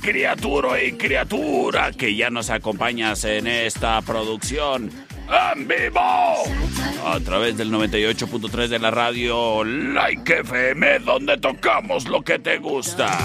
Criatura 0.00 0.82
y 0.82 0.92
criatura, 0.92 1.92
que 1.92 2.14
ya 2.14 2.30
nos 2.30 2.50
acompañas 2.50 3.24
en 3.24 3.46
esta 3.46 4.00
producción 4.02 4.90
en 5.54 5.68
vivo 5.68 6.00
a 6.00 7.20
través 7.24 7.56
del 7.56 7.70
98.3 7.70 8.68
de 8.68 8.78
la 8.78 8.90
radio 8.90 9.64
Like 9.64 10.40
FM, 10.40 11.00
donde 11.00 11.38
tocamos 11.38 12.08
lo 12.08 12.22
que 12.22 12.38
te 12.38 12.58
gusta. 12.58 13.16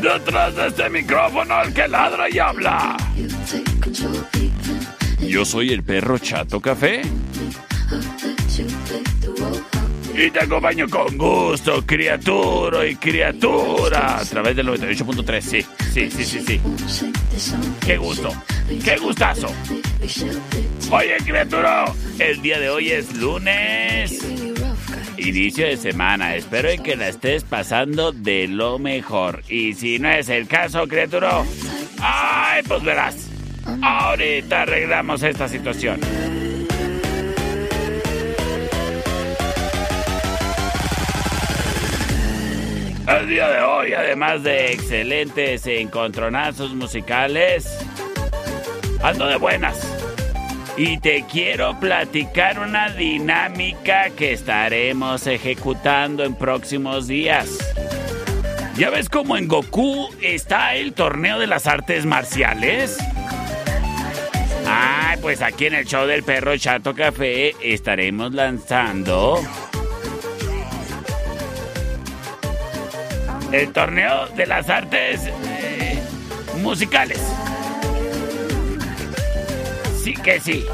Detrás 0.00 0.54
de 0.54 0.68
este 0.68 0.88
micrófono 0.88 1.62
el 1.62 1.74
que 1.74 1.88
ladra 1.88 2.30
y 2.30 2.38
habla. 2.38 2.96
Yo 5.20 5.44
soy 5.44 5.72
el 5.72 5.82
perro 5.82 6.18
Chato 6.18 6.60
Café. 6.60 7.02
Y 10.18 10.30
te 10.30 10.40
acompaño 10.40 10.88
con 10.88 11.18
gusto, 11.18 11.84
criatura 11.84 12.86
y 12.86 12.96
criatura. 12.96 14.18
A 14.18 14.24
través 14.24 14.56
del 14.56 14.66
98.3, 14.68 15.40
sí, 15.42 15.66
sí, 15.92 16.10
sí, 16.10 16.24
sí, 16.24 16.40
sí. 16.40 16.60
Qué 17.84 17.98
gusto, 17.98 18.30
qué 18.82 18.96
gustazo. 18.96 19.48
Oye, 20.90 21.16
criatura, 21.22 21.84
el 22.18 22.40
día 22.40 22.58
de 22.58 22.70
hoy 22.70 22.92
es 22.92 23.14
lunes. 23.14 24.26
Inicio 25.18 25.66
de 25.66 25.76
semana, 25.76 26.34
espero 26.34 26.82
que 26.82 26.96
la 26.96 27.08
estés 27.08 27.44
pasando 27.44 28.12
de 28.12 28.48
lo 28.48 28.78
mejor. 28.78 29.42
Y 29.50 29.74
si 29.74 29.98
no 29.98 30.08
es 30.08 30.30
el 30.30 30.48
caso, 30.48 30.88
criatura, 30.88 31.42
ay, 32.00 32.62
pues 32.66 32.82
verás. 32.82 33.28
Ahorita 33.82 34.62
arreglamos 34.62 35.22
esta 35.22 35.46
situación. 35.46 36.00
El 43.18 43.28
día 43.28 43.48
de 43.48 43.62
hoy, 43.62 43.94
además 43.94 44.42
de 44.42 44.72
excelentes 44.72 45.66
encontronazos 45.66 46.74
musicales, 46.74 47.66
ando 49.02 49.26
de 49.26 49.36
buenas. 49.36 49.80
Y 50.76 50.98
te 50.98 51.24
quiero 51.24 51.80
platicar 51.80 52.58
una 52.58 52.90
dinámica 52.90 54.10
que 54.10 54.32
estaremos 54.32 55.26
ejecutando 55.26 56.24
en 56.24 56.34
próximos 56.34 57.06
días. 57.06 57.56
¿Ya 58.76 58.90
ves 58.90 59.08
cómo 59.08 59.38
en 59.38 59.48
Goku 59.48 60.10
está 60.20 60.74
el 60.74 60.92
torneo 60.92 61.38
de 61.38 61.46
las 61.46 61.66
artes 61.66 62.04
marciales? 62.04 62.98
Ay, 64.66 65.18
pues 65.22 65.40
aquí 65.40 65.64
en 65.64 65.74
el 65.74 65.86
show 65.86 66.06
del 66.06 66.22
perro 66.22 66.54
Chato 66.58 66.94
Café 66.94 67.54
estaremos 67.62 68.34
lanzando 68.34 69.40
el 73.52 73.72
torneo 73.72 74.26
de 74.28 74.46
las 74.46 74.68
artes 74.68 75.22
eh, 75.26 76.02
musicales. 76.62 77.20
Sí 80.02 80.14
que 80.14 80.40
sí. 80.40 80.64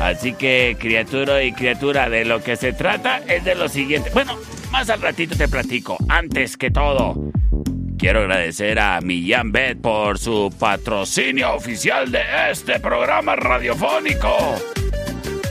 Así 0.00 0.34
que, 0.34 0.76
criatura 0.78 1.42
y 1.42 1.52
criatura, 1.52 2.08
de 2.08 2.24
lo 2.24 2.42
que 2.42 2.56
se 2.56 2.72
trata 2.72 3.18
es 3.26 3.44
de 3.44 3.54
lo 3.54 3.68
siguiente. 3.68 4.10
Bueno, 4.12 4.38
más 4.70 4.90
al 4.90 5.00
ratito 5.00 5.36
te 5.36 5.48
platico. 5.48 5.96
Antes 6.08 6.56
que 6.56 6.70
todo, 6.70 7.32
quiero 7.98 8.20
agradecer 8.20 8.78
a 8.78 9.00
Millán 9.00 9.52
Bet 9.52 9.80
por 9.80 10.18
su 10.18 10.54
patrocinio 10.58 11.54
oficial 11.54 12.12
de 12.12 12.20
este 12.50 12.78
programa 12.78 13.36
radiofónico. 13.36 14.36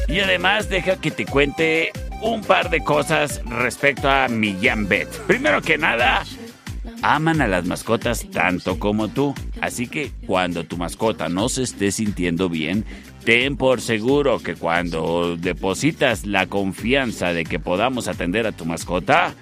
Y 0.07 0.19
además, 0.19 0.69
deja 0.69 0.95
que 0.97 1.11
te 1.11 1.25
cuente 1.25 1.91
un 2.25 2.41
par 2.41 2.71
de 2.71 2.83
cosas 2.83 3.39
respecto 3.45 4.09
a 4.09 4.27
Millán 4.27 4.87
Bet. 4.87 5.07
Primero 5.27 5.61
que 5.61 5.77
nada, 5.77 6.23
aman 7.03 7.39
a 7.39 7.47
las 7.47 7.65
mascotas 7.65 8.27
tanto 8.31 8.79
como 8.79 9.09
tú. 9.09 9.35
Así 9.61 9.87
que 9.87 10.11
cuando 10.25 10.63
tu 10.63 10.75
mascota 10.75 11.29
no 11.29 11.49
se 11.49 11.61
esté 11.61 11.91
sintiendo 11.91 12.49
bien, 12.49 12.83
ten 13.23 13.57
por 13.57 13.79
seguro 13.79 14.39
que 14.39 14.55
cuando 14.55 15.37
depositas 15.37 16.25
la 16.25 16.47
confianza 16.47 17.31
de 17.31 17.43
que 17.43 17.59
podamos 17.59 18.07
atender 18.07 18.47
a 18.47 18.51
tu 18.51 18.65
mascota, 18.65 19.35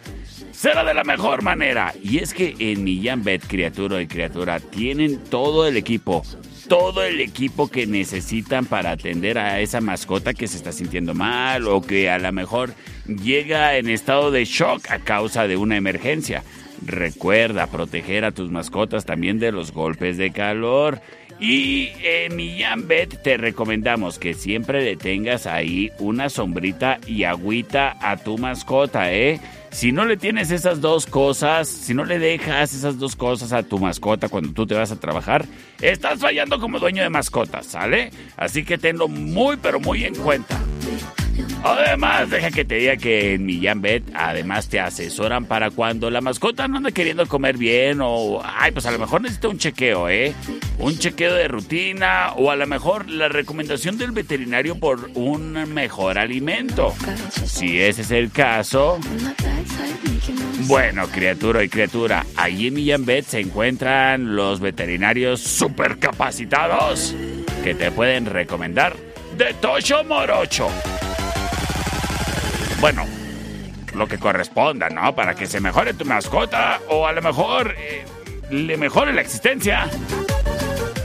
será 0.52 0.84
de 0.84 0.94
la 0.94 1.06
mejor 1.06 1.42
manera. 1.42 1.94
Y 2.04 2.18
es 2.18 2.34
que 2.34 2.54
en 2.60 2.84
Millán 2.84 3.24
Bet, 3.24 3.48
criatura 3.48 4.02
y 4.02 4.08
criatura, 4.08 4.60
tienen 4.60 5.24
todo 5.24 5.66
el 5.66 5.78
equipo 5.78 6.24
todo 6.68 7.04
el 7.04 7.20
equipo 7.20 7.70
que 7.70 7.86
necesitan 7.86 8.66
para 8.66 8.92
atender 8.92 9.38
a 9.38 9.60
esa 9.60 9.82
mascota 9.82 10.34
que 10.34 10.48
se 10.48 10.58
está 10.58 10.72
sintiendo 10.72 11.14
mal 11.14 11.68
o 11.68 11.82
que 11.82 12.10
a 12.10 12.18
lo 12.20 12.32
mejor 12.32 12.74
llega 13.06 13.78
en 13.78 13.90
estado 13.90 14.32
de 14.32 14.46
shock 14.46 14.90
a 14.90 15.00
causa 15.00 15.48
de 15.48 15.58
una 15.58 15.78
emergencia. 15.78 16.44
Recuerda 16.86 17.68
proteger 17.68 18.26
a 18.26 18.32
tus 18.32 18.52
mascotas 18.52 19.06
también 19.06 19.40
de 19.40 19.52
los 19.52 19.72
golpes 19.72 20.18
de 20.18 20.32
calor. 20.32 21.02
Y 21.40 21.90
en 22.04 22.36
Millán 22.36 22.88
Bet 22.88 23.22
te 23.22 23.38
recomendamos 23.38 24.20
que 24.20 24.34
siempre 24.34 24.84
le 24.84 24.96
tengas 24.96 25.46
ahí 25.46 25.92
una 26.00 26.30
sombrita 26.30 27.00
y 27.08 27.24
agüita 27.24 27.98
a 28.02 28.18
tu 28.18 28.38
mascota, 28.38 29.12
¿eh? 29.14 29.40
Si 29.74 29.92
no 29.92 30.06
le 30.06 30.18
tienes 30.18 30.52
esas 30.52 30.82
dos 30.82 31.08
cosas, 31.08 31.68
si 31.68 31.96
no 31.96 32.06
le 32.06 32.20
dejas 32.20 32.76
esas 32.76 33.00
dos 33.00 33.16
cosas 33.16 33.52
a 33.54 33.64
tu 33.64 33.80
mascota 33.80 34.30
cuando 34.30 34.54
tú 34.54 34.68
te 34.68 34.76
vas 34.76 34.92
a 34.92 35.00
trabajar, 35.00 35.46
estás 35.82 36.20
fallando 36.20 36.60
como 36.60 36.80
dueño 36.80 37.02
de 37.02 37.10
mascotas, 37.10 37.66
¿sale? 37.66 38.12
Así 38.38 38.64
que 38.64 38.78
tenlo 38.78 39.08
muy 39.08 39.58
pero 39.58 39.80
muy 39.80 40.06
en 40.06 40.14
cuenta. 40.16 40.63
Además, 41.64 42.30
deja 42.30 42.52
que 42.52 42.66
te 42.66 42.76
diga 42.76 42.98
que 42.98 43.36
en 43.36 43.46
Millán 43.46 43.82
Bet 43.82 44.04
además 44.14 44.68
te 44.68 44.82
asesoran 44.82 45.46
para 45.46 45.72
cuando 45.72 46.10
la 46.10 46.20
mascota 46.20 46.68
no 46.68 46.78
anda 46.78 46.92
queriendo 46.92 47.26
comer 47.26 47.58
bien 47.58 48.00
o, 48.02 48.42
ay, 48.44 48.72
pues 48.72 48.86
a 48.86 48.92
lo 48.92 49.00
mejor 49.00 49.22
necesita 49.22 49.48
un 49.48 49.58
chequeo, 49.58 50.10
¿eh? 50.10 50.36
Un 50.78 50.98
chequeo 50.98 51.34
de 51.34 51.48
rutina 51.48 52.34
o 52.36 52.52
a 52.52 52.58
lo 52.58 52.68
mejor 52.68 53.10
la 53.10 53.30
recomendación 53.30 53.98
del 53.98 54.12
veterinario 54.12 54.78
por 54.78 55.10
un 55.14 55.54
mejor 55.74 56.18
alimento. 56.18 56.94
Si 57.46 57.80
ese 57.80 58.02
es 58.02 58.12
el 58.12 58.30
caso, 58.32 59.00
bueno, 60.68 61.08
criatura 61.08 61.64
y 61.64 61.70
criatura, 61.70 62.26
allí 62.36 62.68
en 62.68 62.74
Millán 62.74 63.06
Bet 63.06 63.26
se 63.26 63.40
encuentran 63.40 64.36
los 64.36 64.60
veterinarios 64.60 65.40
super 65.40 65.98
capacitados 65.98 67.16
que 67.64 67.74
te 67.74 67.90
pueden 67.90 68.26
recomendar 68.26 68.98
de 69.38 69.54
Tocho 69.54 70.04
Morocho. 70.04 70.70
Bueno, 72.84 73.06
lo 73.96 74.08
que 74.10 74.18
corresponda, 74.18 74.90
¿no? 74.90 75.16
Para 75.16 75.36
que 75.36 75.46
se 75.46 75.62
mejore 75.62 75.94
tu 75.94 76.04
mascota 76.04 76.82
o 76.90 77.08
a 77.08 77.14
lo 77.14 77.22
mejor 77.22 77.74
eh, 77.78 78.04
le 78.52 78.76
mejore 78.76 79.14
la 79.14 79.22
existencia. 79.22 79.90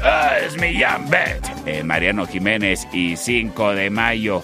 Ah, 0.02 0.38
es 0.44 0.56
mi 0.60 0.82
Bet, 1.08 1.48
eh, 1.66 1.84
Mariano 1.84 2.26
Jiménez 2.26 2.88
y 2.92 3.16
5 3.16 3.76
de 3.76 3.90
mayo. 3.90 4.42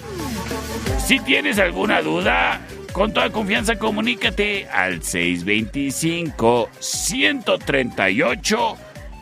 Si 1.05 1.19
tienes 1.19 1.59
alguna 1.59 2.03
duda, 2.03 2.61
con 2.93 3.13
toda 3.13 3.31
confianza 3.31 3.81
comunícate 3.81 4.69
al 4.69 5.03
625 5.03 6.71
138 6.79 8.77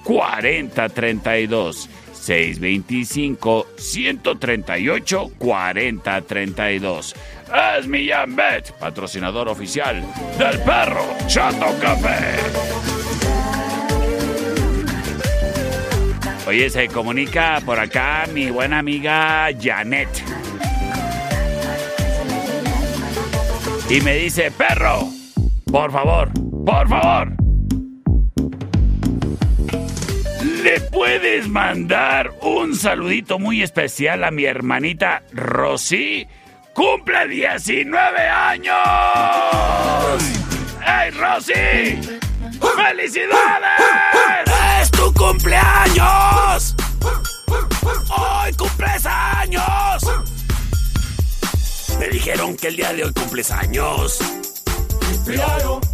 4032. 0.05 1.89
625 2.13 3.67
138 3.79 5.33
4032. 5.39 7.17
Es 7.53 7.87
Millán 7.87 8.35
Bet, 8.35 8.73
patrocinador 8.73 9.49
oficial 9.49 10.03
del 10.39 10.59
perro 10.61 11.05
Chato 11.27 11.67
Café. 11.81 12.39
Oye, 16.47 16.71
se 16.71 16.89
comunica 16.89 17.61
por 17.65 17.79
acá 17.79 18.27
mi 18.33 18.51
buena 18.51 18.79
amiga 18.79 19.51
Janet. 19.61 20.09
Y 23.91 24.01
me 24.01 24.15
dice, 24.17 24.51
perro, 24.51 25.09
por 25.71 25.93
favor, 25.93 26.31
por 26.65 26.89
favor. 26.89 27.33
¿Le 30.63 30.81
puedes 30.81 31.49
mandar 31.49 32.33
un 32.41 32.75
saludito 32.75 33.39
muy 33.39 33.63
especial 33.63 34.25
a 34.25 34.31
mi 34.31 34.47
hermanita 34.47 35.23
Rosy? 35.33 36.27
Cumple 36.75 37.29
19 37.29 38.29
años. 38.29 38.75
¡Hey, 40.85 41.11
Rosy! 41.11 42.01
¡Felicidades! 42.77 43.81
¡Es 44.81 44.91
tu 44.91 45.13
cumpleaños! 45.13 46.75
¡Hoy 48.09 48.53
cumples 48.55 49.07
años! 49.07 50.03
Me 51.99 52.09
dijeron 52.09 52.57
que 52.57 52.69
el 52.69 52.77
día 52.77 52.93
de 52.93 53.05
hoy 53.05 53.13
cumples 53.13 53.51
años. 53.51 54.19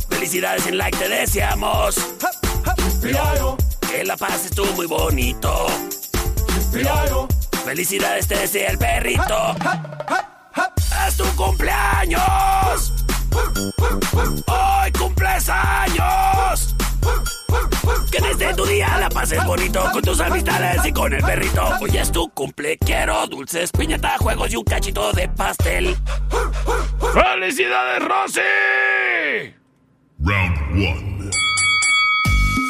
Felicidades 0.08 0.66
en 0.66 0.78
like 0.78 0.96
te 0.96 1.08
deseamos. 1.08 1.96
Que 3.90 4.04
la 4.04 4.16
pases 4.16 4.52
tú 4.52 4.64
muy 4.74 4.86
bonito. 4.86 5.66
Felicidades 7.64 8.26
te 8.26 8.36
desea 8.36 8.70
el 8.70 8.78
perrito. 8.78 9.54
¡Es 11.08 11.16
tu 11.16 11.24
cumpleaños! 11.36 12.92
¡Hoy 14.46 14.92
cumples 14.92 15.48
años! 15.48 16.76
Que 18.12 18.20
desde 18.20 18.52
tu 18.52 18.66
día 18.66 18.98
la 18.98 19.08
pases 19.08 19.42
bonito 19.46 19.82
con 19.90 20.02
tus 20.02 20.20
amistades 20.20 20.84
y 20.84 20.92
con 20.92 21.14
el 21.14 21.22
perrito. 21.22 21.66
Hoy 21.80 21.96
es 21.96 22.12
tu 22.12 22.28
cumple, 22.28 22.76
quiero 22.76 23.26
dulces, 23.26 23.72
piñata, 23.72 24.18
juegos 24.18 24.52
y 24.52 24.56
un 24.56 24.64
cachito 24.64 25.10
de 25.12 25.30
pastel. 25.30 25.96
¡Felicidades, 27.14 28.02
Rosy! 28.06 29.54
Round 30.18 30.58
1. 30.74 31.30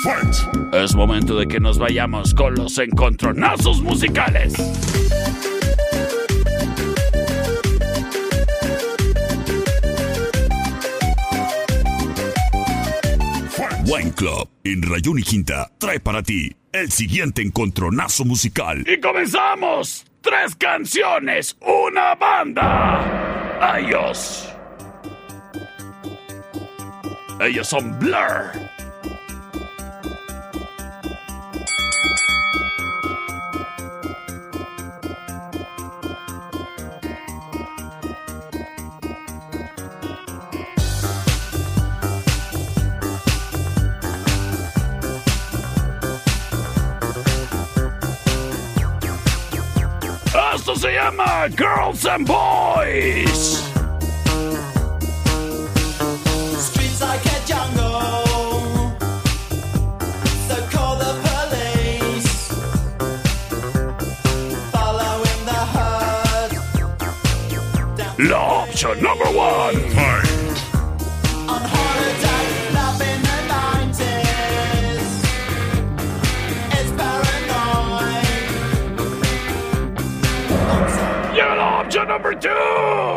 Fight. 0.04 0.74
Es 0.74 0.94
momento 0.94 1.36
de 1.36 1.48
que 1.48 1.58
nos 1.58 1.76
vayamos 1.76 2.34
con 2.34 2.54
los 2.54 2.78
encontronazos 2.78 3.82
musicales. 3.82 4.54
Wine 13.90 14.12
Club 14.12 14.50
en 14.64 14.82
Rayón 14.82 15.18
y 15.18 15.22
Quinta 15.22 15.72
trae 15.78 15.98
para 15.98 16.22
ti 16.22 16.54
el 16.72 16.90
siguiente 16.90 17.40
encontronazo 17.40 18.26
musical. 18.26 18.84
Y 18.86 19.00
comenzamos. 19.00 20.04
Tres 20.20 20.54
canciones, 20.56 21.56
una 21.62 22.14
banda. 22.14 23.78
Ellos. 23.78 24.46
Ellos 27.40 27.66
son 27.66 27.98
Blur. 27.98 28.52
Esto 51.08 51.16
se 51.16 51.16
llama 51.16 51.48
Girls 51.56 52.04
and 52.04 52.26
Boys. 52.26 53.62
Streets 56.58 57.00
like 57.00 57.24
a 57.24 57.46
jungle. 57.46 58.98
So 60.48 60.56
call 60.70 60.96
the 60.98 61.14
police. 61.24 62.52
Following 64.70 65.44
the 65.46 65.60
herd. 65.74 66.52
La 68.18 68.62
option 68.62 69.02
number 69.02 69.30
one. 69.30 69.87
Do 82.40 83.07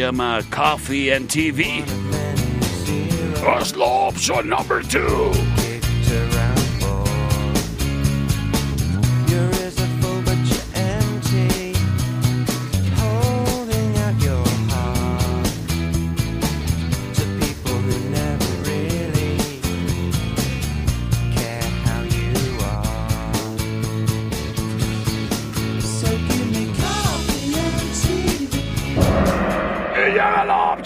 llama 0.00 0.38
uh, 0.38 0.42
Coffee 0.50 1.10
and 1.10 1.28
TV. 1.28 1.84
Zero 3.36 3.84
option 3.84 4.48
number 4.48 4.82
two. 4.82 5.49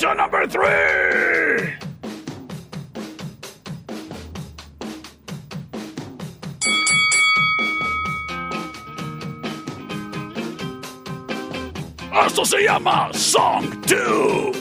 Question 0.04 0.18
number 0.18 0.46
three! 0.46 1.72
Esto 12.12 12.44
se 12.44 12.64
llama 12.64 13.10
Song 13.14 13.80
2! 13.86 14.52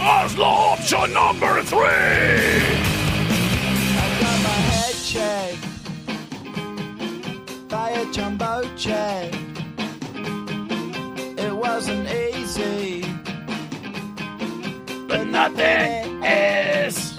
Oslo 0.00 0.44
option 0.44 1.12
number 1.12 1.62
three! 1.64 2.77
It 11.36 11.54
wasn't 11.54 12.08
easy, 12.08 13.04
But 15.08 15.26
nothing 15.26 16.22
is. 16.24 17.14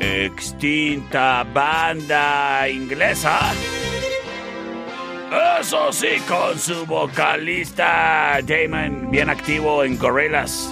Extinta 0.00 1.44
banda 1.52 2.68
inglesa. 2.68 3.52
Eso 5.60 5.92
sí, 5.92 6.20
con 6.28 6.58
su 6.58 6.84
vocalista 6.86 8.38
Damon 8.42 9.10
bien 9.10 9.30
activo 9.30 9.82
en 9.84 9.96
Gorillaz. 9.98 10.68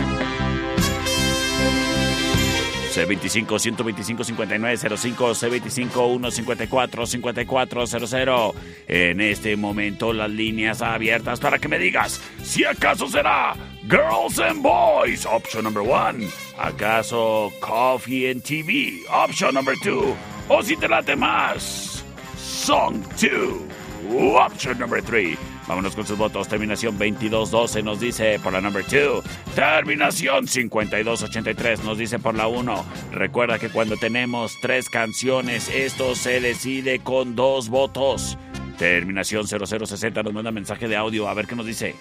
C25 2.91 3.59
125 3.59 4.25
5905 4.25 5.35
C25 5.35 6.11
154 6.33 7.07
5400 7.07 8.55
En 8.89 9.21
este 9.21 9.57
momento 9.57 10.13
las 10.13 10.31
líneas 10.31 10.83
abiertas 10.83 11.41
para 11.41 11.59
que 11.59 11.69
me 11.69 11.79
digas 11.79 12.21
si 12.43 12.65
acaso 12.65 13.07
será 13.07 13.55
Girls 13.89 14.39
and 14.39 14.63
Boys, 14.63 15.25
option 15.25 15.65
number 15.65 15.83
one. 15.83 16.29
¿Acaso 16.59 17.51
Coffee 17.61 18.31
and 18.31 18.43
TV, 18.43 19.01
option 19.09 19.55
number 19.55 19.75
two? 19.83 20.15
O 20.49 20.63
si 20.63 20.77
te 20.77 20.89
late 20.89 21.17
más, 21.17 22.05
Song 22.37 23.03
2, 23.17 23.69
option 24.37 24.79
number 24.79 25.01
three. 25.01 25.39
Vámonos 25.71 25.95
con 25.95 26.05
sus 26.05 26.19
votos. 26.19 26.49
Terminación 26.49 26.99
2212 26.99 27.85
nos 27.85 28.01
dice 28.01 28.41
por 28.43 28.53
la 28.53 28.61
number 28.61 28.85
2. 28.85 29.25
Terminación 29.55 30.49
5283 30.49 31.85
nos 31.85 31.97
dice 31.97 32.19
por 32.19 32.35
la 32.35 32.49
1. 32.49 32.85
Recuerda 33.13 33.57
que 33.61 33.69
cuando 33.69 33.97
tenemos 33.97 34.53
tres 34.61 34.91
canciones, 34.91 35.69
esto 35.69 36.17
se 36.17 36.41
decide 36.41 36.99
con 36.99 37.37
dos 37.37 37.69
votos. 37.69 38.37
Terminación 38.79 39.47
0060 39.47 40.25
nos 40.25 40.33
manda 40.33 40.51
mensaje 40.51 40.89
de 40.89 40.97
audio. 40.97 41.29
A 41.29 41.35
ver 41.35 41.47
qué 41.47 41.55
nos 41.55 41.67
dice. 41.67 41.95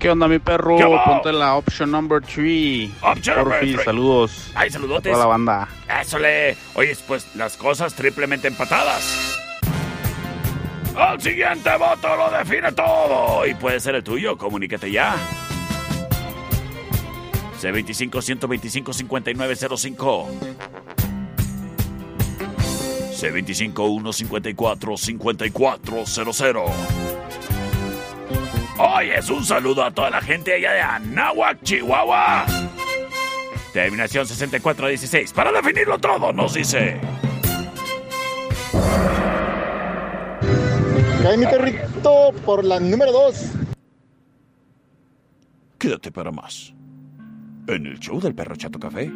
¿Qué 0.00 0.10
onda, 0.10 0.26
mi 0.26 0.40
perro? 0.40 0.76
Ponte 1.04 1.32
la 1.32 1.54
option 1.54 1.88
number 1.88 2.20
3. 2.20 2.90
Option 3.00 3.36
number 3.36 3.60
three. 3.60 3.76
saludos. 3.84 4.50
Ay, 4.56 4.70
A 4.70 4.72
saludotes. 4.72 5.12
toda 5.12 5.22
la 5.24 5.30
banda. 5.30 5.68
Eso 6.00 6.18
le. 6.18 6.56
Oye, 6.74 6.96
pues 7.06 7.36
las 7.36 7.56
cosas 7.56 7.94
triplemente 7.94 8.48
empatadas. 8.48 9.38
Al 10.96 11.20
siguiente 11.20 11.70
voto 11.76 12.16
lo 12.16 12.30
define 12.30 12.72
todo. 12.72 13.46
Y 13.46 13.54
puede 13.54 13.80
ser 13.80 13.94
el 13.94 14.04
tuyo. 14.04 14.36
Comunícate 14.36 14.90
ya. 14.90 15.16
C25 17.60 18.20
125 18.20 18.92
5905. 18.92 20.28
C25 23.12 24.12
154 24.12 24.96
5400. 24.96 26.62
Oye, 28.78 29.18
es 29.18 29.30
un 29.30 29.44
saludo 29.44 29.84
a 29.84 29.92
toda 29.92 30.10
la 30.10 30.20
gente 30.20 30.54
allá 30.54 30.72
de 30.72 30.80
Anáhuac, 30.80 31.62
Chihuahua. 31.62 32.44
Terminación 33.72 34.26
6416. 34.26 35.32
Para 35.32 35.52
definirlo 35.52 35.98
todo, 35.98 36.32
nos 36.32 36.54
dice. 36.54 36.98
Cae 41.22 41.36
mi 41.36 41.46
perrito 41.46 42.32
por 42.44 42.64
la 42.64 42.80
número 42.80 43.12
2. 43.12 43.52
Quédate 45.78 46.10
para 46.10 46.32
más. 46.32 46.74
En 47.68 47.86
el 47.86 48.00
show 48.00 48.20
del 48.20 48.34
perro 48.34 48.56
Chato 48.56 48.80
Café. 48.80 49.08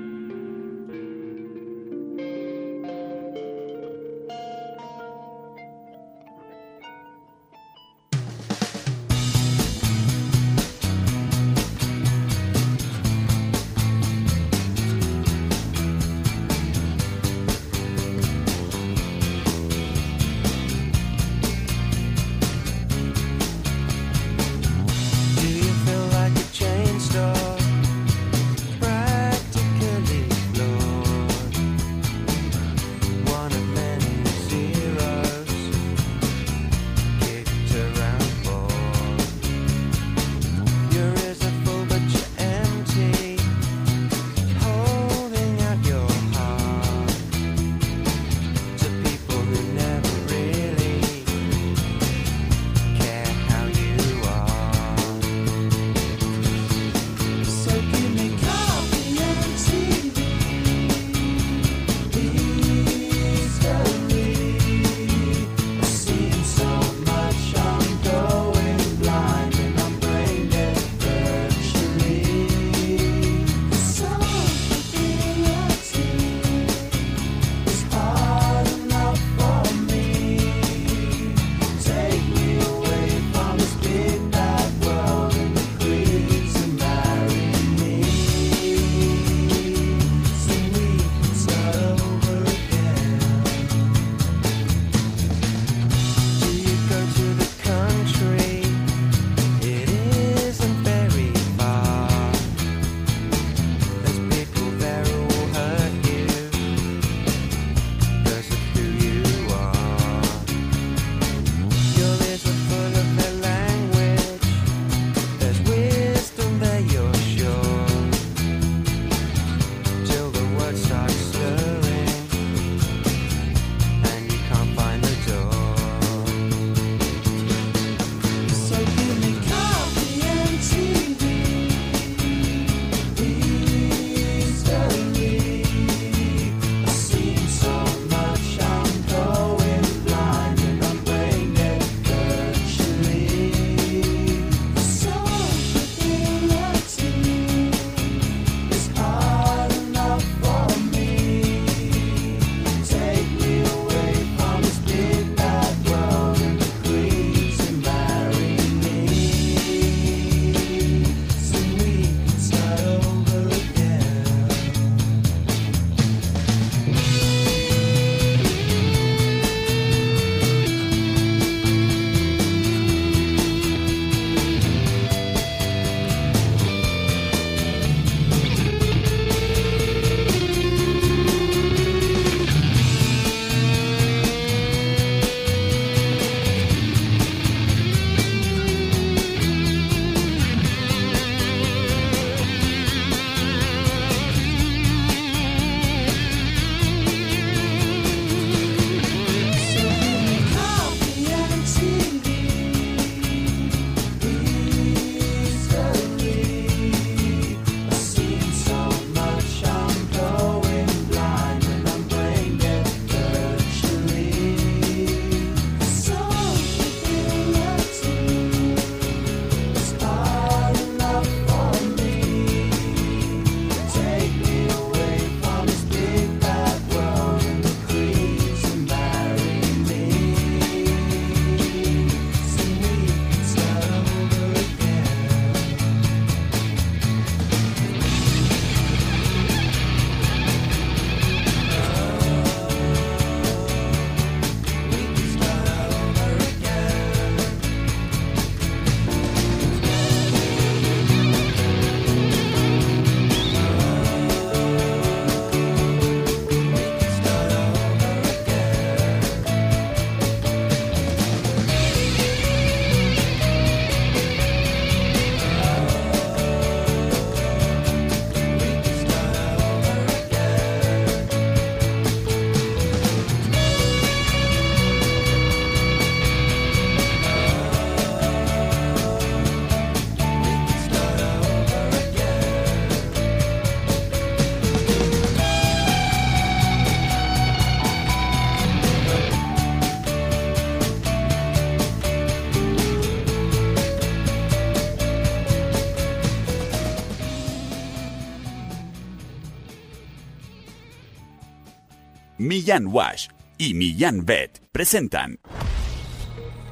Millán 302.67 302.89
Wash 302.89 303.29
y 303.59 303.75
Millán 303.75 304.26
Vet 304.26 304.61
presentan 304.73 305.39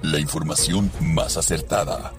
La 0.02 0.18
información 0.18 0.90
más 1.00 1.36
acertada. 1.36 2.12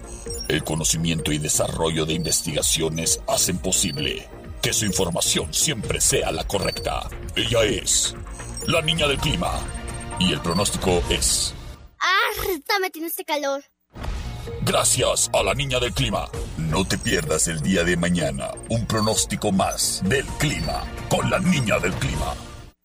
El 0.48 0.64
conocimiento 0.64 1.30
y 1.30 1.36
desarrollo 1.36 2.06
de 2.06 2.14
investigaciones 2.14 3.20
hacen 3.28 3.58
posible 3.58 4.26
que 4.62 4.72
su 4.72 4.86
información 4.86 5.52
siempre 5.52 6.00
sea 6.00 6.32
la 6.32 6.44
correcta. 6.44 7.10
Ella 7.36 7.64
es 7.64 8.14
la 8.66 8.80
niña 8.80 9.06
del 9.08 9.18
clima. 9.18 9.60
Y 10.18 10.32
el 10.32 10.40
pronóstico 10.40 11.02
es... 11.10 11.52
¡Ah! 12.00 12.78
Me 12.80 12.88
tiene 12.88 13.08
este 13.08 13.26
calor. 13.26 13.62
Gracias 14.62 15.28
a 15.34 15.42
la 15.42 15.52
niña 15.52 15.80
del 15.80 15.92
clima. 15.92 16.30
No 16.56 16.86
te 16.86 16.96
pierdas 16.96 17.46
el 17.46 17.60
día 17.60 17.84
de 17.84 17.98
mañana 17.98 18.52
un 18.70 18.86
pronóstico 18.86 19.52
más 19.52 20.00
del 20.06 20.24
clima 20.38 20.82
con 21.10 21.28
la 21.28 21.40
niña 21.40 21.78
del 21.78 21.92
clima. 21.92 22.32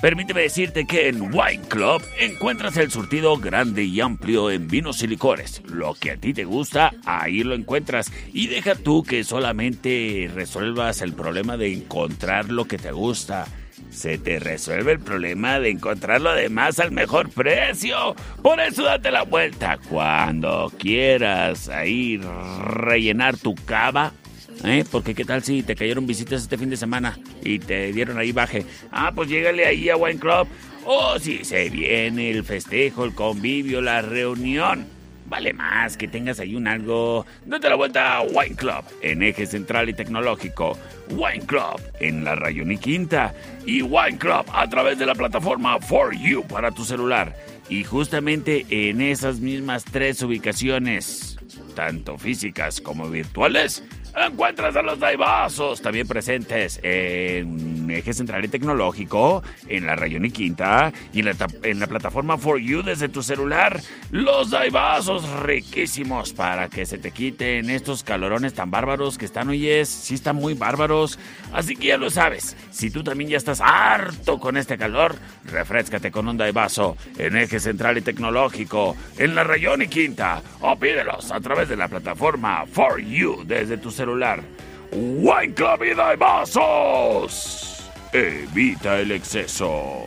Permíteme 0.00 0.42
decirte 0.42 0.86
que 0.86 1.08
en 1.08 1.22
Wine 1.22 1.66
Club 1.68 2.02
encuentras 2.20 2.76
el 2.76 2.90
surtido 2.90 3.36
grande 3.36 3.82
y 3.82 4.00
amplio 4.00 4.48
en 4.50 4.68
vinos 4.68 5.02
y 5.02 5.08
licores. 5.08 5.60
Lo 5.66 5.94
que 5.94 6.12
a 6.12 6.16
ti 6.16 6.32
te 6.32 6.44
gusta, 6.44 6.92
ahí 7.04 7.42
lo 7.42 7.54
encuentras. 7.54 8.12
Y 8.32 8.46
deja 8.46 8.76
tú 8.76 9.02
que 9.02 9.24
solamente 9.24 10.30
resuelvas 10.32 11.02
el 11.02 11.14
problema 11.14 11.56
de 11.56 11.72
encontrar 11.72 12.48
lo 12.50 12.66
que 12.66 12.78
te 12.78 12.92
gusta 12.92 13.46
se 13.90 14.18
te 14.18 14.38
resuelve 14.38 14.92
el 14.92 15.00
problema 15.00 15.60
de 15.60 15.70
encontrar 15.70 16.20
lo 16.20 16.34
demás 16.34 16.78
al 16.78 16.92
mejor 16.92 17.30
precio. 17.30 18.14
Por 18.42 18.60
eso 18.60 18.84
date 18.84 19.10
la 19.10 19.22
vuelta 19.22 19.78
cuando 19.88 20.72
quieras 20.78 21.68
ahí 21.68 22.20
rellenar 22.64 23.36
tu 23.36 23.54
cava. 23.54 24.12
¿Eh? 24.64 24.84
Porque 24.90 25.14
qué 25.14 25.24
tal 25.24 25.42
si 25.42 25.62
te 25.62 25.76
cayeron 25.76 26.06
visitas 26.06 26.42
este 26.42 26.58
fin 26.58 26.70
de 26.70 26.76
semana 26.76 27.18
y 27.42 27.58
te 27.58 27.92
dieron 27.92 28.18
ahí 28.18 28.32
baje. 28.32 28.64
Ah, 28.90 29.12
pues 29.14 29.28
llégale 29.28 29.66
ahí 29.66 29.88
a 29.88 29.96
Wine 29.96 30.18
Club. 30.18 30.48
O 30.84 31.18
si 31.18 31.44
se 31.44 31.68
viene 31.70 32.30
el 32.30 32.44
festejo, 32.44 33.04
el 33.04 33.14
convivio, 33.14 33.80
la 33.80 34.02
reunión 34.02 34.98
Vale 35.28 35.52
más 35.52 35.96
que 35.98 36.08
tengas 36.08 36.40
ahí 36.40 36.54
un 36.54 36.66
algo. 36.66 37.26
Date 37.44 37.68
la 37.68 37.74
vuelta 37.74 38.16
a 38.16 38.22
Wine 38.22 38.56
Club 38.56 38.82
en 39.02 39.22
eje 39.22 39.46
central 39.46 39.88
y 39.90 39.92
tecnológico. 39.92 40.78
Wine 41.10 41.44
Club 41.44 41.80
en 42.00 42.24
la 42.24 42.34
Rayón 42.34 42.72
y 42.72 42.78
Quinta. 42.78 43.34
Y 43.66 43.82
Wine 43.82 44.16
Club 44.16 44.46
a 44.52 44.66
través 44.68 44.98
de 44.98 45.04
la 45.04 45.14
plataforma 45.14 45.78
For 45.80 46.16
You 46.16 46.44
para 46.44 46.70
tu 46.70 46.84
celular. 46.84 47.36
Y 47.68 47.84
justamente 47.84 48.64
en 48.70 49.02
esas 49.02 49.40
mismas 49.40 49.84
tres 49.84 50.22
ubicaciones, 50.22 51.38
tanto 51.74 52.16
físicas 52.16 52.80
como 52.80 53.10
virtuales, 53.10 53.84
encuentras 54.26 54.74
a 54.76 54.82
los 54.82 54.98
Daibazos 54.98 55.80
también 55.80 56.06
presentes 56.08 56.80
en 56.82 57.90
Eje 57.90 58.12
Central 58.12 58.44
y 58.44 58.48
Tecnológico, 58.48 59.42
en 59.68 59.86
la 59.86 59.96
Rayón 59.96 60.24
y 60.24 60.30
Quinta 60.30 60.92
y 61.12 61.20
en 61.20 61.78
la, 61.80 61.86
plataforma 61.86 62.38
For 62.38 62.58
You 62.58 62.82
desde 62.82 63.08
tu 63.08 63.22
celular. 63.22 63.80
Los 64.10 64.50
Daibazos 64.50 65.28
riquísimos 65.42 66.32
para 66.32 66.68
que 66.68 66.86
se 66.86 66.98
te 66.98 67.10
quiten 67.10 67.70
estos 67.70 68.02
calorones 68.02 68.54
tan 68.54 68.70
bárbaros 68.70 69.18
que 69.18 69.24
están, 69.24 69.48
oyes, 69.48 69.88
sí 69.88 70.14
están 70.14 70.36
muy 70.36 70.54
bárbaros. 70.54 71.18
Así 71.52 71.76
que 71.76 71.88
ya 71.88 71.96
lo 71.96 72.10
sabes, 72.10 72.56
si 72.70 72.90
tú 72.90 73.02
también 73.02 73.30
ya 73.30 73.36
estás 73.36 73.60
harto 73.60 74.38
con 74.38 74.56
este 74.56 74.76
calor, 74.76 75.16
refrescate 75.46 76.10
con 76.10 76.28
un 76.28 76.36
Daibazo 76.36 76.96
en 77.16 77.36
Eje 77.36 77.60
Central 77.60 77.98
y 77.98 78.02
Tecnológico, 78.02 78.96
en 79.18 79.34
la 79.34 79.44
Rayón 79.44 79.82
y 79.82 79.88
Quinta 79.88 80.42
o 80.60 80.76
pídelos 80.76 81.30
a 81.30 81.40
través 81.40 81.68
de 81.68 81.76
la 81.76 81.88
plataforma 81.88 82.64
For 82.66 83.00
You 83.00 83.44
desde 83.44 83.76
tu 83.76 83.90
celular. 83.90 84.07
Wine 84.92 85.54
Club 85.54 85.84
y 85.84 85.94
Vasos. 86.16 87.90
Evita 88.12 89.00
el 89.00 89.12
exceso. 89.12 90.06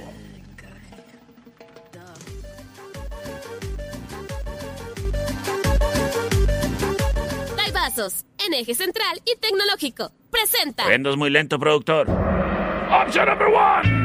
Vasos, 7.82 8.26
en 8.38 8.54
eje 8.54 8.76
central 8.76 9.20
y 9.26 9.36
tecnológico. 9.40 10.12
Presenta. 10.30 10.88
Vendos 10.88 11.18
muy 11.18 11.32
lento, 11.32 11.58
productor. 11.58 12.08
Option 12.92 13.28
number 13.28 13.48
one. 13.48 14.02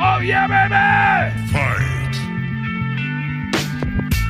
Oh 0.00 0.20
yeah, 0.20 0.48
baby! 0.48 2.01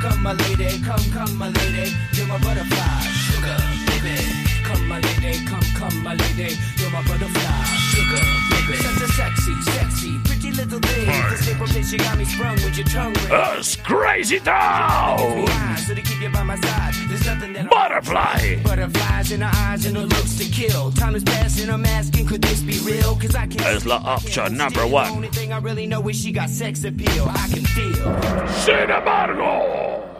Come, 0.02 0.20
my 0.20 0.32
lady, 0.32 0.82
come, 0.82 0.98
come, 1.12 1.38
my 1.38 1.48
lady, 1.48 1.94
you're 2.14 2.26
my 2.26 2.36
butterfly, 2.38 3.02
sugar, 3.22 3.56
baby. 3.86 4.18
Come, 4.64 4.88
my 4.88 4.98
lady, 4.98 5.44
come, 5.46 5.62
come, 5.78 6.02
my 6.02 6.14
lady, 6.16 6.58
you're 6.78 6.90
my 6.90 7.06
butterfly, 7.06 7.64
sugar, 7.94 8.18
baby. 8.50 8.82
Such 8.82 9.02
a 9.02 9.08
sexy, 9.12 9.54
sexy, 9.62 10.18
little. 10.64 10.80
The 10.80 11.36
simple 11.36 11.66
bitch, 11.66 11.92
you 11.92 11.98
got 11.98 12.18
me 12.18 12.24
sprung 12.24 12.54
with 12.54 12.76
your 12.76 12.86
tongue 12.86 13.14
ring. 13.14 13.32
Us 13.32 13.76
crazy 13.76 14.38
town! 14.40 15.46
So 15.78 15.94
to 15.94 16.02
keep 16.02 16.20
you 16.20 16.28
by 16.30 16.42
my 16.42 16.56
side, 16.60 16.94
there's 17.08 17.26
nothing 17.26 17.52
that 17.54 17.68
Butterfly! 17.70 18.62
Butterflies 18.62 19.32
in 19.32 19.40
her 19.40 19.50
eyes 19.52 19.84
and 19.86 19.96
her 19.96 20.04
looks 20.04 20.36
to 20.38 20.44
kill. 20.44 20.92
Time 20.92 21.14
is 21.14 21.24
passing, 21.24 21.70
I'm 21.70 21.84
asking, 21.84 22.26
could 22.26 22.42
this 22.42 22.60
be 22.62 22.78
real? 22.90 23.16
Cause 23.16 23.34
I 23.34 23.46
can 23.46 23.62
la 23.86 23.96
option 23.96 24.56
number 24.56 24.80
The 24.80 24.88
one. 24.88 25.10
only 25.10 25.28
thing 25.28 25.52
I 25.52 25.58
really 25.58 25.86
know 25.86 26.06
is 26.08 26.16
she 26.16 26.32
got 26.32 26.50
sex 26.50 26.84
appeal. 26.84 27.26
I 27.28 27.48
can 27.48 27.64
feel. 27.64 28.48
Sin 28.48 28.90
embargo. 28.90 30.11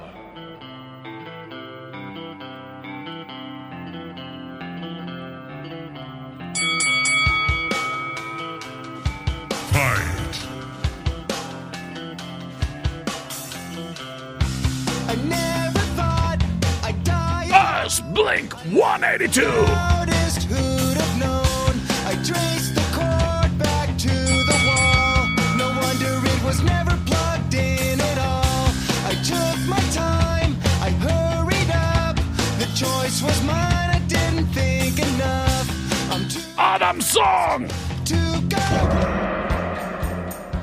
I'm 36.12 36.28
too 36.28 36.40
Adam 36.58 37.00
Song. 37.00 37.68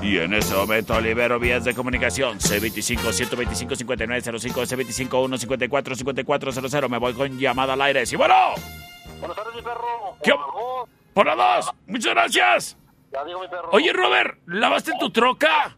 Y 0.09 0.17
en 0.17 0.33
ese 0.33 0.55
momento 0.55 0.99
libero 0.99 1.37
vías 1.37 1.63
de 1.63 1.75
comunicación. 1.75 2.39
C25-125-5905, 2.39 5.07
C25-154-5400. 5.07 6.89
Me 6.89 6.97
voy 6.97 7.13
con 7.13 7.37
llamada 7.37 7.73
al 7.73 7.81
aire. 7.83 8.07
¡Sí, 8.07 8.15
bueno! 8.15 8.33
Buenas 9.19 9.37
tardes, 9.37 9.53
mi 9.53 9.61
perro. 9.61 10.17
¿Qué? 10.23 10.31
Por 10.31 10.47
favor. 10.47 10.89
¡Por 11.13 11.27
la 11.27 11.35
dos! 11.35 11.71
¡Muchas 11.85 12.15
gracias! 12.15 12.75
Ya 13.13 13.23
digo, 13.23 13.39
mi 13.39 13.47
perro. 13.49 13.69
Oye, 13.71 13.93
Robert, 13.93 14.39
¿lavaste 14.47 14.93
tu 14.99 15.11
troca? 15.11 15.77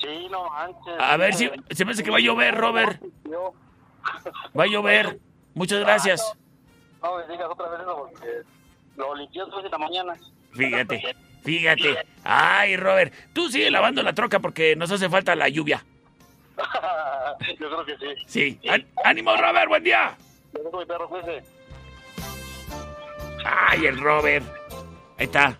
Sí, 0.00 0.26
no 0.30 0.48
manches. 0.48 0.94
A 0.98 1.18
ver, 1.18 1.34
si, 1.34 1.50
se 1.68 1.84
me 1.84 1.92
hace 1.92 2.02
que 2.02 2.10
va 2.10 2.16
a 2.16 2.20
llover, 2.20 2.54
Robert. 2.54 3.02
Va 4.58 4.64
a 4.64 4.68
llover. 4.68 5.20
Muchas 5.52 5.80
gracias. 5.80 6.32
No 7.02 7.14
me 7.14 7.26
digas 7.26 7.48
otra 7.50 7.68
vez 7.68 7.82
eso 7.82 8.08
porque 8.08 8.40
lo 8.96 9.14
limpié 9.16 9.42
la 9.70 9.76
mañana. 9.76 10.14
Fíjate, 10.52 11.14
fíjate. 11.42 12.06
Ay, 12.24 12.76
Robert, 12.76 13.12
tú 13.32 13.50
sigue 13.50 13.70
lavando 13.70 14.02
la 14.02 14.12
troca 14.12 14.40
porque 14.40 14.76
nos 14.76 14.90
hace 14.90 15.08
falta 15.08 15.34
la 15.34 15.48
lluvia. 15.48 15.84
Yo 17.58 17.68
creo 17.68 17.84
que 17.86 17.96
sí. 17.96 18.22
Sí. 18.26 18.68
Án- 18.68 18.86
¡Ánimo, 19.04 19.34
Robert! 19.36 19.68
¡Buen 19.68 19.84
día! 19.84 20.16
Yo 20.52 20.86
perro. 20.86 21.08
¡Ay, 23.44 23.86
el 23.86 23.98
Robert! 24.00 24.44
Ahí 25.18 25.24
está. 25.26 25.58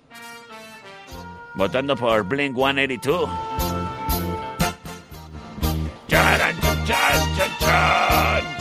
Votando 1.55 1.97
por 1.97 2.23
Blink 2.25 2.55
182. 2.55 3.29
Charan, 6.09 6.57
chan, 6.85 7.37
chan, 7.37 7.51
chan, 7.61 8.60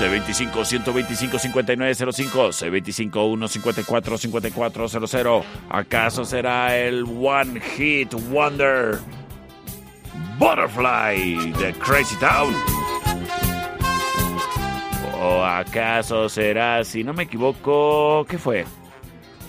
C25-125-5905, 0.00 2.32
C25-154-5400. 3.10 5.44
¿Acaso 5.68 6.24
será 6.24 6.74
el 6.74 7.04
One 7.04 7.60
Hit 7.60 8.14
Wonder 8.30 8.98
Butterfly 10.38 11.52
de 11.52 11.74
Crazy 11.74 12.16
Town? 12.16 12.54
¿O 15.20 15.44
acaso 15.44 16.30
será, 16.30 16.82
si 16.82 17.04
no 17.04 17.12
me 17.12 17.24
equivoco, 17.24 18.24
qué 18.26 18.38
fue? 18.38 18.64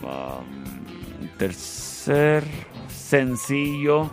Um, 0.04 1.30
tercer 1.38 2.44
sencillo 2.90 4.12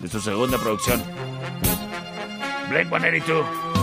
de 0.00 0.08
su 0.08 0.20
segunda 0.20 0.58
producción. 0.58 1.00
Blink 2.68 2.88
182. 2.88 3.75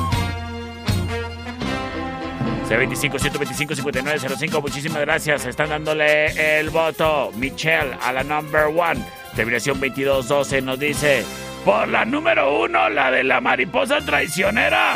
C25 2.68 3.20
125 3.20 3.76
5905. 3.76 4.62
Muchísimas 4.62 5.02
gracias. 5.02 5.46
Están 5.46 5.70
dándole 5.70 6.60
el 6.60 6.70
voto. 6.70 7.32
Michelle 7.36 7.98
a 8.02 8.12
la 8.14 8.24
number 8.24 8.66
one. 8.66 9.04
Terminación 9.36 9.80
2212 9.80 10.62
nos 10.62 10.80
dice: 10.80 11.26
Por 11.66 11.88
la 11.88 12.06
número 12.06 12.62
uno, 12.62 12.90
la 12.90 13.12
de 13.12 13.24
la 13.24 13.42
mariposa 13.42 14.00
traicionera. 14.06 14.96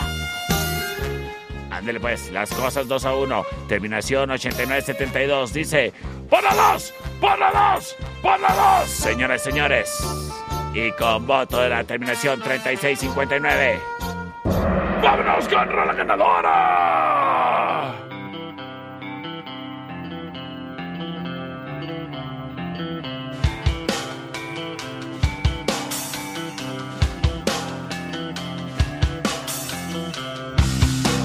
Ándele 1.69 1.99
pues, 1.99 2.31
las 2.31 2.49
cosas 2.49 2.87
2 2.87 3.05
a 3.05 3.15
1. 3.15 3.45
Terminación 3.67 4.31
8972 4.31 5.53
dice: 5.53 5.93
¡Por 6.29 6.43
la 6.43 6.53
2! 6.55 6.93
¡Por 7.21 7.37
la 7.37 7.73
2! 7.75 7.95
¡Por 8.21 8.39
la 8.39 8.79
2! 8.81 8.89
Señoras 8.89 9.41
y 9.41 9.51
señores. 9.51 9.91
Y 10.73 10.91
con 10.93 11.27
voto 11.27 11.59
de 11.59 11.69
la 11.69 11.83
terminación 11.83 12.41
3659. 12.41 13.96
¡Vámonos 15.01 15.47
con 15.47 15.75
la 15.75 15.93
ganadora! 15.93 16.57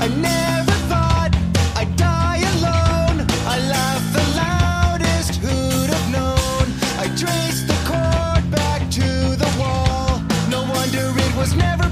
I 0.00 0.08
never 0.08 0.72
thought 0.90 1.30
I'd 1.76 1.96
die 1.96 2.42
alone. 2.54 3.26
I 3.46 3.58
laughed 3.68 4.12
the 4.12 4.24
loudest, 4.36 5.36
who'd 5.36 5.90
have 5.90 6.10
known? 6.10 6.64
I 6.98 7.06
traced 7.16 7.68
the 7.68 7.78
cord 7.86 8.50
back 8.50 8.90
to 8.90 9.36
the 9.36 9.50
wall. 9.58 10.20
No 10.50 10.62
wonder 10.62 11.12
it 11.16 11.36
was 11.36 11.54
never 11.54 11.91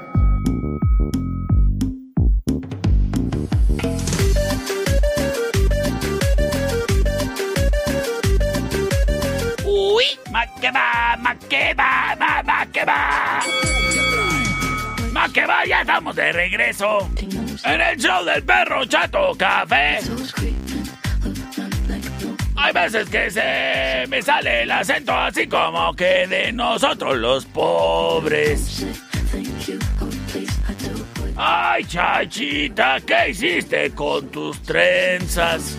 Uy, 10.01 10.19
ma 10.31 10.47
que 10.59 10.71
va, 10.71 11.15
ma 11.19 11.35
que 11.35 11.75
va, 11.75 12.15
ma, 12.17 12.41
ma 12.41 12.65
que 12.73 12.83
va. 12.83 13.43
Ma 15.11 15.29
que 15.29 15.45
va, 15.45 15.63
ya 15.63 15.81
estamos 15.81 16.15
de 16.15 16.31
regreso. 16.31 17.07
En 17.63 17.81
el 17.81 17.97
show 17.97 18.25
del 18.25 18.41
perro 18.41 18.83
chato 18.85 19.35
café. 19.37 19.99
Hay 22.55 22.73
veces 22.73 23.09
que 23.09 23.29
se 23.29 24.07
me 24.07 24.23
sale 24.23 24.63
el 24.63 24.71
acento 24.71 25.13
así 25.13 25.45
como 25.47 25.93
que 25.93 26.25
de 26.25 26.51
nosotros 26.51 27.17
los 27.17 27.45
pobres. 27.45 28.83
Ay, 31.37 31.85
chachita, 31.85 32.99
¿qué 33.05 33.29
hiciste 33.29 33.91
con 33.91 34.29
tus 34.29 34.59
trenzas? 34.63 35.77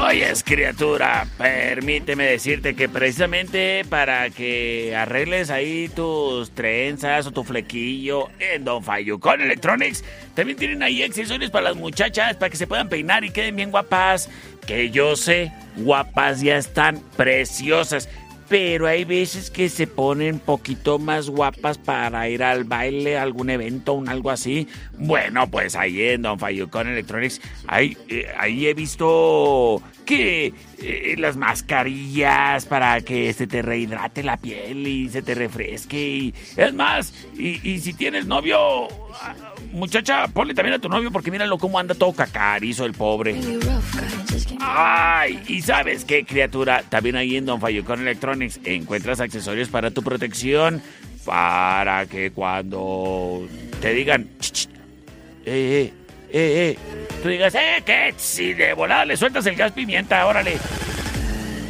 Oyes, 0.00 0.44
criatura, 0.44 1.26
permíteme 1.38 2.24
decirte 2.24 2.74
que 2.74 2.88
precisamente 2.88 3.84
para 3.88 4.30
que 4.30 4.94
arregles 4.94 5.50
ahí 5.50 5.88
tus 5.88 6.50
trenzas 6.50 7.26
o 7.26 7.30
tu 7.30 7.42
flequillo 7.42 8.28
en 8.38 8.64
Don 8.64 8.84
Fayucón 8.84 9.40
Electronics, 9.40 10.04
también 10.34 10.58
tienen 10.58 10.82
ahí 10.82 11.02
accesorios 11.02 11.50
para 11.50 11.70
las 11.70 11.76
muchachas 11.76 12.36
para 12.36 12.50
que 12.50 12.56
se 12.56 12.66
puedan 12.66 12.88
peinar 12.88 13.24
y 13.24 13.30
queden 13.30 13.56
bien 13.56 13.70
guapas. 13.70 14.28
Que 14.66 14.90
yo 14.90 15.16
sé, 15.16 15.52
guapas 15.76 16.42
ya 16.42 16.58
están 16.58 17.02
preciosas. 17.16 18.08
Pero 18.48 18.86
hay 18.86 19.04
veces 19.04 19.50
que 19.50 19.68
se 19.68 19.86
ponen 19.86 20.38
poquito 20.38 20.98
más 20.98 21.28
guapas 21.28 21.76
para 21.76 22.28
ir 22.28 22.42
al 22.42 22.64
baile, 22.64 23.18
a 23.18 23.22
algún 23.22 23.50
evento, 23.50 23.92
un 23.92 24.08
algo 24.08 24.30
así. 24.30 24.66
Bueno, 24.96 25.50
pues 25.50 25.76
ahí 25.76 26.00
en 26.02 26.22
Don 26.22 26.38
Fayucón 26.38 26.88
Electronics, 26.88 27.40
ahí, 27.66 27.96
eh, 28.08 28.26
ahí 28.38 28.66
he 28.66 28.74
visto 28.74 29.82
que 30.06 30.54
eh, 30.80 31.16
las 31.18 31.36
mascarillas 31.36 32.64
para 32.64 33.02
que 33.02 33.32
se 33.34 33.46
te 33.46 33.60
rehidrate 33.60 34.22
la 34.22 34.38
piel 34.38 34.86
y 34.86 35.10
se 35.10 35.20
te 35.20 35.34
refresque. 35.34 36.00
Y, 36.00 36.34
es 36.56 36.72
más, 36.72 37.12
y, 37.36 37.68
y 37.68 37.80
si 37.80 37.92
tienes 37.92 38.24
novio, 38.24 38.88
muchacha, 39.72 40.28
ponle 40.28 40.54
también 40.54 40.74
a 40.74 40.78
tu 40.78 40.88
novio 40.88 41.10
porque 41.10 41.30
míralo 41.30 41.58
cómo 41.58 41.78
anda 41.78 41.94
todo 41.94 42.12
cacarizo 42.12 42.84
el 42.84 42.92
pobre. 42.92 43.36
Ay, 44.60 45.40
y 45.46 45.62
sabes 45.62 46.04
qué, 46.04 46.24
criatura, 46.24 46.82
también 46.88 47.16
ahí 47.16 47.36
en 47.36 47.46
Don 47.46 47.60
Fayucón 47.60 48.00
Electronics 48.00 48.60
encuentras 48.64 49.20
accesorios 49.20 49.68
para 49.68 49.90
tu 49.90 50.02
protección, 50.02 50.82
para 51.24 52.06
que 52.06 52.30
cuando 52.30 53.46
te 53.80 53.92
digan, 53.92 54.28
"Ch, 54.40 54.52
ch, 54.52 54.68
eh, 55.46 55.92
eh, 55.92 55.92
eh, 56.30 56.76
eh, 56.76 56.78
tú 57.22 57.28
digas, 57.28 57.54
eh, 57.54 57.82
que 57.84 58.14
si 58.16 58.52
de 58.54 58.74
volada 58.74 59.04
le 59.04 59.16
sueltas 59.16 59.46
el 59.46 59.56
gas 59.56 59.72
pimienta, 59.72 60.26
órale. 60.26 60.58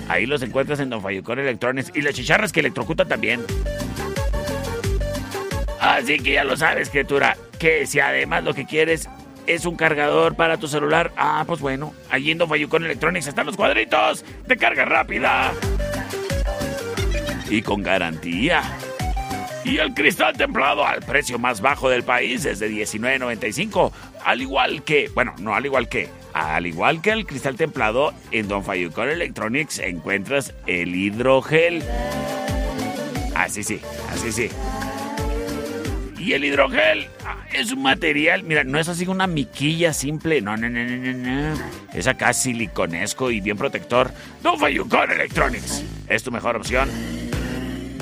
Ahí 0.08 0.26
los 0.26 0.42
encuentras 0.42 0.80
en 0.80 0.90
Don 0.90 1.02
Fayucón 1.02 1.38
Electronics 1.38 1.92
y 1.94 2.00
las 2.00 2.14
chicharras 2.14 2.50
que 2.50 2.61
electrocutan 2.61 3.06
también. 3.08 3.42
Así 5.80 6.18
que 6.18 6.32
ya 6.32 6.44
lo 6.44 6.56
sabes, 6.56 6.90
criatura, 6.90 7.36
que 7.58 7.86
si 7.86 8.00
además 8.00 8.44
lo 8.44 8.54
que 8.54 8.66
quieres 8.66 9.08
es 9.46 9.64
un 9.64 9.76
cargador 9.76 10.34
para 10.34 10.58
tu 10.58 10.68
celular, 10.68 11.12
ah, 11.16 11.44
pues 11.46 11.60
bueno, 11.60 11.94
allí 12.10 12.30
en 12.30 12.38
Don 12.38 12.48
Fayucón 12.48 12.84
Electronics 12.84 13.28
están 13.28 13.46
los 13.46 13.56
cuadritos 13.56 14.24
de 14.46 14.56
carga 14.56 14.84
rápida. 14.84 15.52
Y 17.48 17.62
con 17.62 17.82
garantía. 17.82 18.62
Y 19.64 19.78
el 19.78 19.94
cristal 19.94 20.36
templado 20.36 20.84
al 20.86 21.00
precio 21.00 21.38
más 21.38 21.60
bajo 21.60 21.88
del 21.88 22.02
país 22.02 22.44
es 22.44 22.58
de 22.58 22.70
$19.95. 22.70 23.92
Al 24.24 24.42
igual 24.42 24.82
que, 24.82 25.10
bueno, 25.14 25.34
no 25.38 25.54
al 25.54 25.64
igual 25.64 25.88
que, 25.88 26.08
al 26.32 26.66
igual 26.66 27.00
que 27.00 27.10
el 27.10 27.26
cristal 27.26 27.56
templado, 27.56 28.12
en 28.30 28.48
Don 28.48 28.64
Fayucón 28.64 29.08
Electronics 29.08 29.78
encuentras 29.78 30.54
el 30.66 30.94
hidrogel. 30.94 31.82
Así 33.34 33.62
sí, 33.62 33.80
así 34.10 34.32
sí. 34.32 34.50
Y 36.28 36.34
el 36.34 36.44
hidrogel 36.44 37.06
ah, 37.24 37.38
es 37.54 37.72
un 37.72 37.80
material, 37.80 38.42
mira, 38.42 38.62
no 38.62 38.78
es 38.78 38.86
así 38.86 39.06
una 39.06 39.26
miquilla 39.26 39.94
simple, 39.94 40.42
no, 40.42 40.58
no, 40.58 40.68
no, 40.68 40.84
no, 40.84 41.14
no, 41.14 41.54
no. 41.54 41.58
Es 41.94 42.06
acá 42.06 42.34
siliconesco 42.34 43.30
y 43.30 43.40
bien 43.40 43.56
protector. 43.56 44.10
Don 44.42 44.58
Fayucón 44.58 45.10
Electronics 45.10 45.82
es 46.06 46.22
tu 46.22 46.30
mejor 46.30 46.56
opción. 46.56 46.90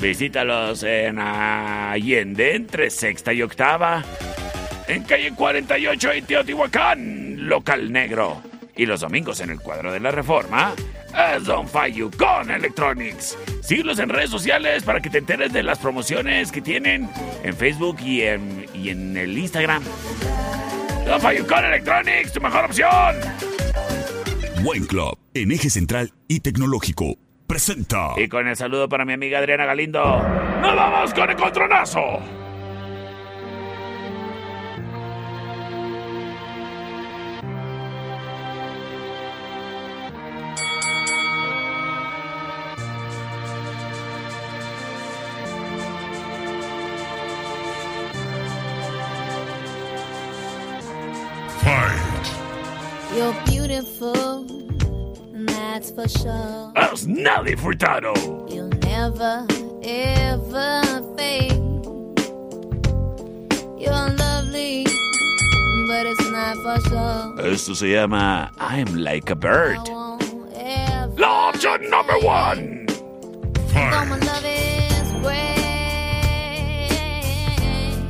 Visítalos 0.01 0.83
en 0.83 1.19
Allende, 1.19 2.53
entre 2.53 2.89
sexta 2.89 3.31
y 3.31 3.43
octava. 3.43 4.03
En 4.89 5.03
calle 5.03 5.31
48 5.33 6.11
en 6.11 6.25
Teotihuacán, 6.25 7.47
local 7.47 7.89
negro. 7.93 8.41
Y 8.77 8.85
los 8.85 9.01
domingos 9.01 9.39
en 9.39 9.49
el 9.49 9.59
cuadro 9.59 9.91
de 9.91 9.99
la 9.99 10.11
reforma 10.11 10.73
es 11.35 11.45
Don 11.45 11.67
Fayucón 11.67 12.51
Electronics. 12.51 13.37
Síguelos 13.61 13.97
en 13.99 14.09
redes 14.09 14.29
sociales 14.29 14.83
para 14.83 15.01
que 15.01 15.09
te 15.09 15.17
enteres 15.17 15.51
de 15.51 15.63
las 15.63 15.79
promociones 15.79 16.51
que 16.51 16.61
tienen 16.61 17.09
en 17.43 17.55
Facebook 17.55 17.97
y 18.01 18.21
en, 18.21 18.65
y 18.73 18.89
en 18.89 19.17
el 19.17 19.35
Instagram. 19.37 19.83
Don 21.05 21.19
Fayucón 21.19 21.65
Electronics, 21.65 22.33
tu 22.33 22.39
mejor 22.41 22.65
opción. 22.65 23.15
Buen 24.61 24.85
Club, 24.85 25.17
en 25.33 25.51
eje 25.51 25.69
central 25.69 26.13
y 26.27 26.41
tecnológico. 26.41 27.15
Presenta. 27.47 28.13
Y 28.17 28.27
con 28.27 28.47
el 28.47 28.55
saludo 28.55 28.89
para 28.89 29.05
mi 29.05 29.13
amiga 29.13 29.39
Adriana 29.39 29.65
Galindo, 29.65 30.21
¡nos 30.61 30.75
vamos 30.75 31.13
con 31.13 31.29
el 31.29 31.35
contronazo! 31.35 32.46
Furtado. 57.55 58.13
You'll 58.49 58.69
never, 58.83 59.45
ever 59.83 60.81
fade. 61.15 61.53
You're 63.77 64.09
lovely, 64.17 64.85
but 65.87 66.05
it's 66.05 66.29
not 66.31 66.57
for 66.57 66.89
sure. 66.89 67.51
Esto 67.53 67.75
se 67.75 67.93
llama 67.93 68.51
I'm 68.59 68.95
Like 68.97 69.31
a 69.31 69.35
Bird. 69.35 69.79
La 71.17 71.49
opción 71.49 71.89
number 71.89 72.15
one. 72.23 72.85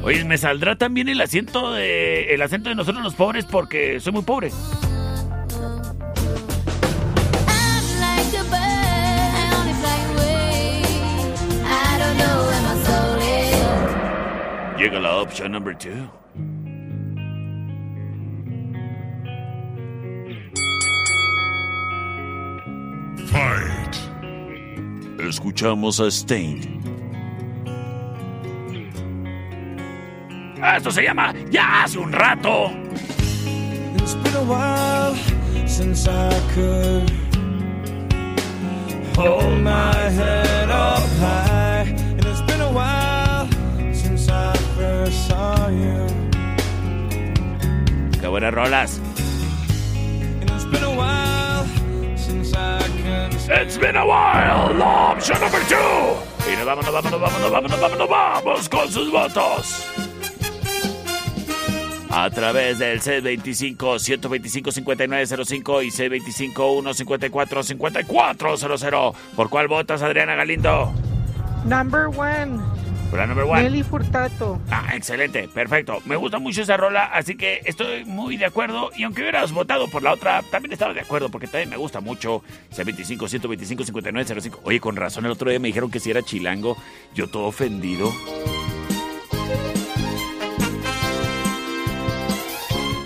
Oye, 0.04 0.24
me 0.24 0.38
saldrá 0.38 0.78
también 0.78 1.10
el 1.10 1.20
acento 1.20 1.74
de 1.74 2.34
el 2.34 2.42
acento 2.42 2.70
de 2.70 2.76
nosotros 2.76 3.04
los 3.04 3.14
pobres 3.14 3.46
porque 3.46 4.00
soy 4.00 4.14
muy 4.14 4.22
pobre. 4.24 4.52
Llega 14.78 15.00
la 15.00 15.22
opción 15.22 15.54
number 15.54 15.74
two. 15.74 16.08
Fight! 23.26 23.96
Escuchamos 25.20 26.00
a 26.00 26.12
Stained. 26.12 26.68
Esto 30.62 30.92
se 30.92 31.02
llama 31.02 31.34
Ya 31.50 31.84
hace 31.84 31.98
un 31.98 32.12
rato. 32.12 32.70
It's 33.96 34.14
been 34.14 34.36
a 34.36 34.44
while 34.44 35.16
since 35.68 36.08
I 36.08 36.30
could 36.54 37.10
hold 39.16 39.60
my 39.62 39.96
head 39.96 40.70
up 40.70 41.02
high. 41.20 41.86
And 41.88 42.24
it's 42.24 42.42
been 42.42 42.62
a 42.62 42.72
while 42.72 43.07
you. 45.10 46.08
buenas 48.30 48.54
rolas. 48.54 49.00
It's 53.50 53.78
been 53.78 53.96
a 53.96 54.06
while 54.06 54.78
opción 55.18 55.40
number 55.40 55.62
two. 55.68 55.76
Y 56.52 56.58
nos 56.58 56.66
vamos, 56.66 56.84
nos 56.86 56.94
vamos, 56.94 57.12
nos 57.12 57.22
vamos, 57.22 57.42
nos 57.42 57.52
vamos, 57.52 57.72
nos 57.72 57.80
vamos, 57.80 57.98
nos 57.98 58.10
vamos 58.10 58.70
con 58.70 58.92
sus 58.92 59.12
votos. 59.12 59.88
A 62.10 62.30
través 62.30 62.78
del 62.80 63.02
C25-125-5905 63.02 65.84
y 65.84 65.92
C25-154-5400. 66.52 69.14
¿Por 69.36 69.50
cuál 69.50 69.68
votas, 69.68 70.02
Adriana 70.02 70.36
Galindo? 70.36 70.94
Number 71.66 72.08
one. 72.08 72.62
Por 73.10 73.20
la 73.20 73.28
number 73.28 73.46
one. 73.46 73.64
Nelly 73.64 73.84
Furtato. 73.84 74.60
Ah, 74.70 74.92
excelente, 74.94 75.48
perfecto. 75.48 76.00
Me 76.06 76.16
gusta 76.18 76.40
mucho 76.40 76.62
esa 76.62 76.76
rola, 76.76 77.06
así 77.06 77.36
que 77.36 77.62
estoy 77.64 78.04
muy 78.04 78.36
de 78.36 78.46
acuerdo. 78.46 78.90
Y 78.98 79.04
aunque 79.04 79.22
hubieras 79.22 79.52
votado 79.54 79.88
por 79.88 80.04
la 80.04 80.12
otra, 80.14 80.42
también 80.52 80.74
estaba 80.74 80.94
de 80.94 81.02
acuerdo, 81.02 81.30
porque 81.30 81.48
también 81.48 81.70
me 81.70 81.78
gusta 81.78 82.02
mucho. 82.02 82.44
C25, 82.76 83.30
125, 83.30 83.84
59, 83.86 84.42
05. 84.42 84.60
Oye, 84.64 84.80
con 84.82 84.96
razón, 84.98 85.26
el 85.26 85.32
otro 85.32 85.50
día 85.50 85.60
me 85.60 85.68
dijeron 85.68 85.90
que 85.90 86.00
si 86.00 86.12
era 86.12 86.22
chilango. 86.22 86.78
Yo 87.14 87.28
todo 87.30 87.46
ofendido. 87.46 88.12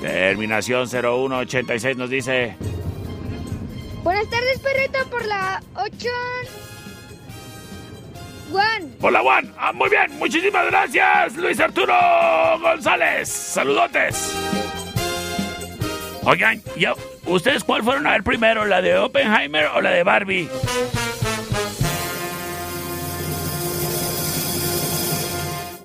Terminación 0.02 0.88
0186 0.90 1.98
nos 1.98 2.10
dice. 2.10 2.56
Buenas 4.04 4.28
tardes, 4.32 4.60
perrito, 4.60 4.98
por 5.12 5.24
la 5.26 5.62
8. 5.76 6.10
One. 8.52 8.94
Por 9.00 9.12
la 9.14 9.22
One. 9.22 9.52
Ah, 9.58 9.72
muy 9.74 9.90
bien, 9.90 10.18
muchísimas 10.18 10.66
gracias, 10.66 11.36
Luis 11.36 11.60
Arturo 11.60 11.94
González. 12.62 13.30
Saludotes. 13.30 14.36
Oigan, 16.24 16.62
¿ustedes 17.26 17.64
cuál 17.64 17.84
fueron 17.84 18.06
a 18.06 18.12
ver 18.12 18.24
primero, 18.24 18.66
la 18.66 18.82
de 18.82 18.98
Oppenheimer 18.98 19.68
o 19.76 19.82
la 19.82 19.90
de 19.90 20.04
Barbie? 20.04 20.50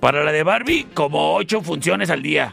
Para 0.00 0.22
la 0.22 0.31
de 0.31 0.42
Barbie, 0.42 0.87
como 0.94 1.35
ocho 1.35 1.62
funciones 1.62 2.11
al 2.11 2.22
día. 2.22 2.52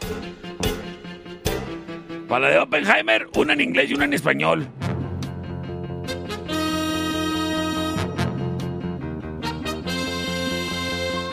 Para 2.27 2.47
la 2.47 2.51
de 2.51 2.59
Oppenheimer, 2.59 3.27
una 3.35 3.53
en 3.53 3.61
inglés 3.61 3.91
y 3.91 3.93
una 3.93 4.05
en 4.05 4.13
español. 4.13 4.67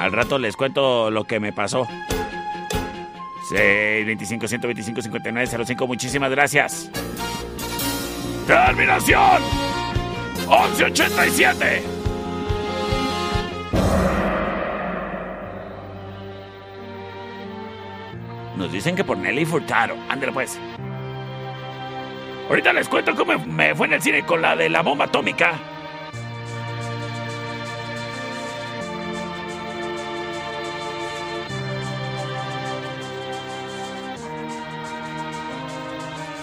Al 0.01 0.13
rato 0.13 0.39
les 0.39 0.57
cuento 0.57 1.11
lo 1.11 1.25
que 1.25 1.39
me 1.39 1.53
pasó. 1.53 1.87
6, 3.51 4.07
25, 4.07 4.49
125, 4.49 5.03
59, 5.03 5.65
05. 5.67 5.87
Muchísimas 5.87 6.31
gracias. 6.31 6.91
Terminación 8.47 9.43
1187. 10.49 11.83
Nos 18.57 18.73
dicen 18.73 18.97
que 18.97 19.05
por 19.05 19.19
Nelly 19.19 19.45
Furtado. 19.45 19.97
Ándale 20.09 20.33
pues. 20.33 20.59
Ahorita 22.49 22.73
les 22.73 22.89
cuento 22.89 23.15
cómo 23.15 23.39
me 23.39 23.75
fue 23.75 23.87
en 23.87 23.93
el 23.93 24.01
cine 24.01 24.25
con 24.25 24.41
la 24.41 24.57
de 24.57 24.71
la 24.71 24.81
bomba 24.81 25.05
atómica. 25.05 25.59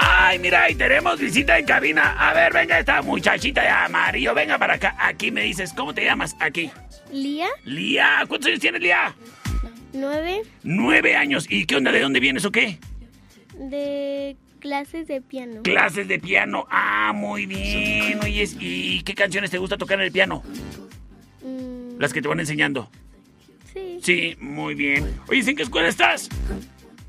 Ay, 0.00 0.38
mira, 0.38 0.64
ahí 0.64 0.74
tenemos 0.74 1.18
visita 1.18 1.58
en 1.58 1.64
cabina. 1.66 2.12
A 2.18 2.32
ver, 2.34 2.52
venga 2.52 2.78
esta 2.78 3.02
muchachita 3.02 3.62
de 3.62 3.68
amarillo, 3.68 4.34
venga 4.34 4.58
para 4.58 4.74
acá. 4.74 4.94
Aquí 4.98 5.30
me 5.30 5.42
dices, 5.42 5.72
¿cómo 5.72 5.92
te 5.94 6.04
llamas? 6.04 6.36
Aquí. 6.40 6.70
Lía, 7.12 7.48
Lía, 7.64 8.24
¿cuántos 8.28 8.48
años 8.48 8.60
tienes, 8.60 8.80
Lía? 8.82 9.14
nueve, 9.92 10.42
Nueve 10.62 11.16
años. 11.16 11.46
¿Y 11.48 11.64
qué 11.66 11.76
onda? 11.76 11.90
¿De 11.90 12.00
dónde 12.00 12.20
vienes 12.20 12.44
o 12.44 12.52
qué? 12.52 12.78
de 13.58 14.36
clases 14.60 15.08
de 15.08 15.20
piano. 15.20 15.62
Clases 15.64 16.06
de 16.06 16.20
piano. 16.20 16.66
Ah, 16.70 17.12
muy 17.14 17.46
bien. 17.46 18.20
Oye, 18.22 18.48
¿y 18.60 19.02
qué 19.02 19.14
canciones 19.16 19.50
te 19.50 19.58
gusta 19.58 19.76
tocar 19.76 19.98
en 19.98 20.04
el 20.06 20.12
piano? 20.12 20.44
Mm, 21.42 21.98
Las 21.98 22.12
que 22.12 22.22
te 22.22 22.28
van 22.28 22.38
enseñando. 22.38 22.88
sí, 23.72 23.98
Sí, 24.02 24.36
muy 24.40 24.74
bien. 24.74 25.12
Oye, 25.28 25.40
¿en 25.50 25.56
qué 25.56 25.62
escuela 25.64 25.88
estás? 25.88 26.28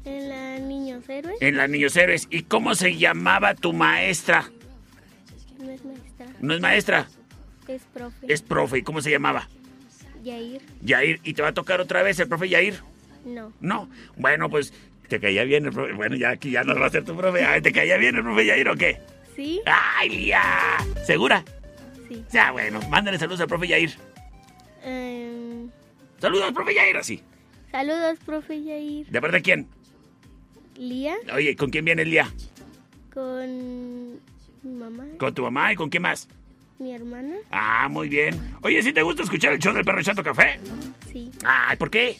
en 0.05 0.29
la 0.29 0.57
Niños 0.99 1.09
Héroes. 1.09 1.41
En 1.41 1.57
las 1.57 1.69
Niños 1.69 1.95
Héroes. 1.95 2.27
¿Y 2.29 2.43
cómo 2.43 2.75
se 2.75 2.95
llamaba 2.97 3.55
tu 3.55 3.73
maestra? 3.73 4.49
No 5.59 5.71
es 5.71 5.83
maestra, 5.85 6.25
No 6.41 6.53
es 6.53 6.61
maestra, 6.61 7.07
es 7.67 7.81
profe. 7.93 8.33
es 8.33 8.41
profe. 8.41 8.77
¿Y 8.79 8.81
cómo 8.83 9.01
se 9.01 9.11
llamaba? 9.11 9.47
Yair, 10.23 10.61
Yair. 10.81 11.19
¿Y 11.23 11.33
te 11.33 11.41
va 11.41 11.49
a 11.49 11.53
tocar 11.53 11.79
otra 11.81 12.01
vez 12.03 12.19
el 12.19 12.27
profe 12.27 12.49
Yair? 12.49 12.81
no. 13.25 13.51
No. 13.59 13.89
Bueno, 14.17 14.49
pues 14.49 14.73
te 15.07 15.19
caía 15.19 15.43
bien 15.43 15.65
el 15.65 15.71
profe. 15.73 15.93
Bueno, 15.93 16.15
ya 16.15 16.29
aquí 16.31 16.51
ya 16.51 16.63
no 16.63 16.77
va 16.79 16.87
a 16.87 16.89
ser 16.89 17.03
tu 17.05 17.15
profe. 17.15 17.43
Ay, 17.43 17.61
¿Te 17.61 17.71
caía 17.71 17.97
bien 17.97 18.15
el 18.15 18.23
profe 18.23 18.45
Yair 18.45 18.69
o 18.69 18.75
qué? 18.75 18.99
¿Sí? 19.35 19.61
¡Ay, 19.65 20.09
Lía! 20.09 20.41
¿Segura? 21.05 21.43
Sí. 22.07 22.23
Ya, 22.31 22.51
bueno, 22.51 22.79
mándale 22.89 23.17
saludos 23.19 23.39
al 23.41 23.47
profe 23.47 23.67
Yair. 23.67 23.91
Em, 24.83 25.69
Saludos 26.19 26.45
al 26.47 26.53
profe 26.53 26.73
Yair, 26.75 26.97
así. 26.97 27.21
saludos, 27.71 28.17
profe 28.25 28.61
Yair. 28.63 29.07
¿De 29.07 29.21
parte 29.21 29.37
de 29.37 29.41
quién? 29.43 29.67
Lía, 30.79 31.15
Oye, 31.35 31.55
¿con 31.57 31.69
quién 31.69 31.83
viene 31.83 32.03
el 32.03 32.09
día? 32.11 32.31
con 33.13 34.13
mi 34.63 34.71
mamá, 34.77 35.03
¿Con 35.17 35.33
tu 35.33 35.43
mamá 35.43 35.73
y 35.73 35.75
con 35.75 35.89
quién 35.89 36.03
más? 36.03 36.27
mi 36.79 36.93
hermana. 36.93 37.35
Ah, 37.51 37.89
muy 37.91 38.07
bien. 38.07 38.39
Oye, 38.61 38.81
¿sí 38.81 38.93
te 38.93 39.01
gusta 39.01 39.23
escuchar 39.23 39.51
el 39.51 39.59
show 39.59 39.73
del 39.73 39.83
perro 39.83 40.01
Chato 40.01 40.23
Café? 40.23 40.57
Sí. 41.11 41.29
Ay, 41.43 41.75
¿por 41.75 41.89
qué? 41.89 42.17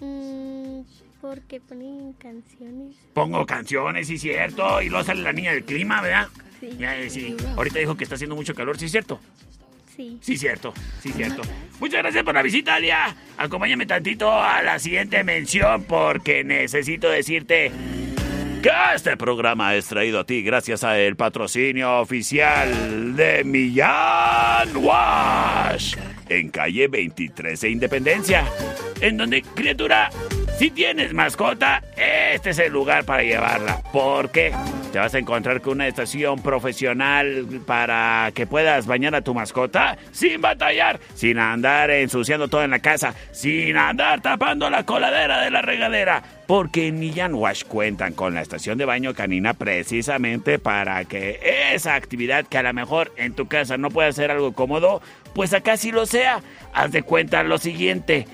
Mm, 0.00 0.82
porque 1.22 1.58
ponen 1.58 2.12
canciones. 2.18 2.94
Pongo 3.14 3.46
canciones, 3.46 4.06
sí, 4.08 4.18
cierto. 4.18 4.82
Y 4.82 4.90
luego 4.90 5.02
sale 5.06 5.22
la 5.22 5.32
niña 5.32 5.52
del 5.52 5.64
clima, 5.64 6.02
¿verdad? 6.02 6.28
Sí. 6.60 6.68
Ya, 6.78 6.98
eh, 6.98 7.08
sí. 7.08 7.34
Ahorita 7.56 7.78
dijo 7.78 7.96
que 7.96 8.04
está 8.04 8.16
haciendo 8.16 8.36
mucho 8.36 8.54
calor, 8.54 8.76
¿sí, 8.78 8.90
cierto? 8.90 9.18
Sí. 9.94 10.18
Sí, 10.20 10.36
cierto. 10.36 10.72
Sí, 11.00 11.12
cierto. 11.12 11.42
Muchas 11.80 12.02
gracias 12.02 12.24
por 12.24 12.34
la 12.34 12.42
visita, 12.42 12.76
Alia. 12.76 13.14
Acompáñame 13.36 13.86
tantito 13.86 14.32
a 14.32 14.62
la 14.62 14.78
siguiente 14.78 15.22
mención 15.24 15.84
porque 15.84 16.44
necesito 16.44 17.10
decirte 17.10 17.70
que 18.62 18.70
este 18.94 19.16
programa 19.16 19.74
es 19.74 19.86
traído 19.86 20.20
a 20.20 20.24
ti 20.24 20.42
gracias 20.42 20.84
al 20.84 21.16
patrocinio 21.16 22.00
oficial 22.00 23.16
de 23.16 23.42
Millán 23.44 24.76
Wash 24.76 25.96
en 26.28 26.48
calle 26.50 26.88
23 26.88 27.60
de 27.60 27.70
Independencia, 27.70 28.44
en 29.00 29.16
donde, 29.16 29.42
criatura, 29.42 30.10
si 30.58 30.70
tienes 30.70 31.12
mascota, 31.12 31.82
este 31.96 32.50
es 32.50 32.58
el 32.60 32.72
lugar 32.72 33.04
para 33.04 33.22
llevarla. 33.22 33.82
Porque 33.92 34.52
te 34.92 34.98
vas 34.98 35.14
a 35.14 35.18
encontrar 35.18 35.62
con 35.62 35.72
una 35.74 35.88
estación 35.88 36.42
profesional 36.42 37.46
para 37.66 38.30
que 38.34 38.46
puedas 38.46 38.86
bañar 38.86 39.14
a 39.14 39.22
tu 39.22 39.32
mascota 39.32 39.96
sin 40.12 40.42
batallar, 40.42 41.00
sin 41.14 41.38
andar 41.38 41.90
ensuciando 41.90 42.48
todo 42.48 42.62
en 42.62 42.72
la 42.72 42.80
casa, 42.80 43.14
sin 43.32 43.78
andar 43.78 44.20
tapando 44.20 44.68
la 44.68 44.84
coladera 44.84 45.40
de 45.40 45.50
la 45.50 45.62
regadera. 45.62 46.22
Porque 46.46 46.88
en 46.88 46.98
Millán 46.98 47.32
Wash 47.32 47.64
cuentan 47.64 48.12
con 48.12 48.34
la 48.34 48.42
estación 48.42 48.76
de 48.76 48.84
baño 48.84 49.14
canina 49.14 49.54
precisamente 49.54 50.58
para 50.58 51.02
que 51.06 51.40
esa 51.72 51.94
actividad 51.94 52.44
que 52.46 52.58
a 52.58 52.62
lo 52.62 52.74
mejor 52.74 53.12
en 53.16 53.32
tu 53.32 53.48
casa 53.48 53.78
no 53.78 53.88
puede 53.88 54.12
ser 54.12 54.30
algo 54.30 54.52
cómodo, 54.52 55.00
pues 55.34 55.54
acá 55.54 55.78
sí 55.78 55.90
lo 55.90 56.04
sea. 56.04 56.42
Haz 56.74 56.92
de 56.92 57.02
cuenta 57.02 57.42
lo 57.44 57.56
siguiente. 57.56 58.26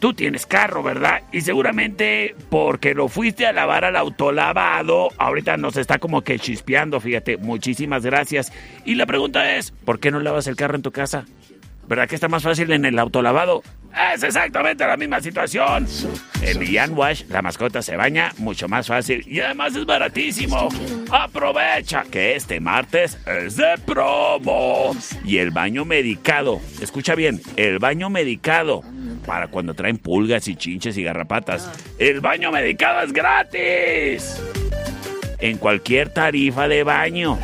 Tú 0.00 0.14
tienes 0.14 0.46
carro, 0.46 0.82
¿verdad? 0.82 1.20
Y 1.30 1.42
seguramente 1.42 2.34
porque 2.48 2.94
lo 2.94 3.08
fuiste 3.08 3.46
a 3.46 3.52
lavar 3.52 3.84
al 3.84 3.96
autolavado, 3.96 5.10
ahorita 5.18 5.58
nos 5.58 5.76
está 5.76 5.98
como 5.98 6.22
que 6.22 6.38
chispeando, 6.38 7.00
fíjate. 7.00 7.36
Muchísimas 7.36 8.02
gracias. 8.02 8.50
Y 8.86 8.94
la 8.94 9.04
pregunta 9.04 9.56
es, 9.56 9.72
¿por 9.72 10.00
qué 10.00 10.10
no 10.10 10.20
lavas 10.20 10.46
el 10.46 10.56
carro 10.56 10.74
en 10.74 10.82
tu 10.82 10.90
casa? 10.90 11.26
¿Verdad 11.86 12.08
que 12.08 12.14
está 12.14 12.28
más 12.28 12.42
fácil 12.42 12.72
en 12.72 12.86
el 12.86 12.98
autolavado? 12.98 13.62
Es 14.14 14.22
exactamente 14.22 14.86
la 14.86 14.96
misma 14.96 15.20
situación. 15.20 15.86
En 16.40 16.58
Millán 16.58 16.96
Wash 16.96 17.24
la 17.28 17.42
mascota 17.42 17.82
se 17.82 17.96
baña 17.96 18.32
mucho 18.38 18.68
más 18.68 18.86
fácil 18.86 19.22
y 19.26 19.40
además 19.40 19.74
es 19.74 19.84
baratísimo. 19.84 20.68
Aprovecha 21.10 22.04
que 22.10 22.36
este 22.36 22.60
martes 22.60 23.18
es 23.26 23.56
de 23.56 23.74
promo. 23.84 24.96
Y 25.24 25.38
el 25.38 25.50
baño 25.50 25.84
medicado, 25.84 26.60
escucha 26.80 27.14
bien, 27.14 27.42
el 27.56 27.80
baño 27.80 28.08
medicado 28.08 28.82
para 29.26 29.48
cuando 29.48 29.74
traen 29.74 29.98
pulgas 29.98 30.48
y 30.48 30.56
chinches 30.56 30.96
y 30.98 31.02
garrapatas. 31.02 31.70
El 31.98 32.20
baño 32.20 32.50
medicado 32.50 33.02
es 33.02 33.12
gratis. 33.12 34.40
En 35.38 35.56
cualquier 35.58 36.10
tarifa 36.12 36.68
de 36.68 36.82
baño. 36.82 37.38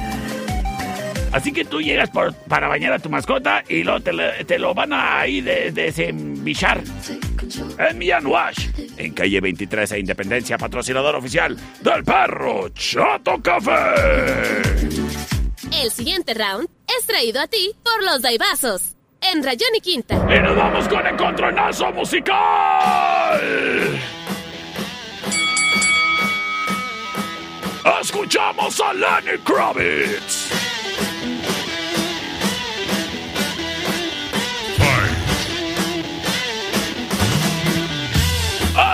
Así 1.33 1.53
que 1.53 1.65
tú 1.65 1.81
llegas 1.83 2.09
por- 2.11 2.33
para 2.35 2.69
bañar 2.69 2.93
a 2.95 2.99
tu 2.99 3.11
mascota 3.11 3.63
y 3.69 3.83
luego 3.83 4.01
te, 4.01 4.59
lo 4.59 4.73
van 4.75 4.93
a 4.93 5.21
ahí 5.21 5.41
de, 5.41 5.71
desembichar. 5.73 6.83
En 7.79 7.99
Millán 7.99 8.27
Wash, 8.27 8.69
en 8.97 9.13
calle 9.13 9.41
23 9.41 9.93
e 9.93 9.99
Independencia, 10.01 10.57
patrocinador 10.57 11.15
oficial 11.17 11.57
del 11.83 12.05
perro 12.05 12.69
Chato 12.71 13.41
Café. 13.43 13.73
El 15.83 15.91
siguiente 15.91 16.33
round 16.33 16.69
es 16.99 17.07
traído 17.07 17.41
a 17.41 17.47
ti 17.49 17.71
por 17.85 18.03
los 18.05 18.23
Daibazos. 18.23 18.96
En 19.33 19.43
Rayón 19.43 19.75
y 19.77 19.81
Quinta. 19.81 20.15
Y 20.15 20.41
nos 20.41 20.57
vamos 20.57 20.89
con 20.89 21.07
el 21.07 21.17
contronazo 21.17 21.91
musical. 21.93 23.41
Escuchamos 28.01 28.81
a 28.81 28.93
Lenny 28.93 29.39
Kravitz. 29.45 30.53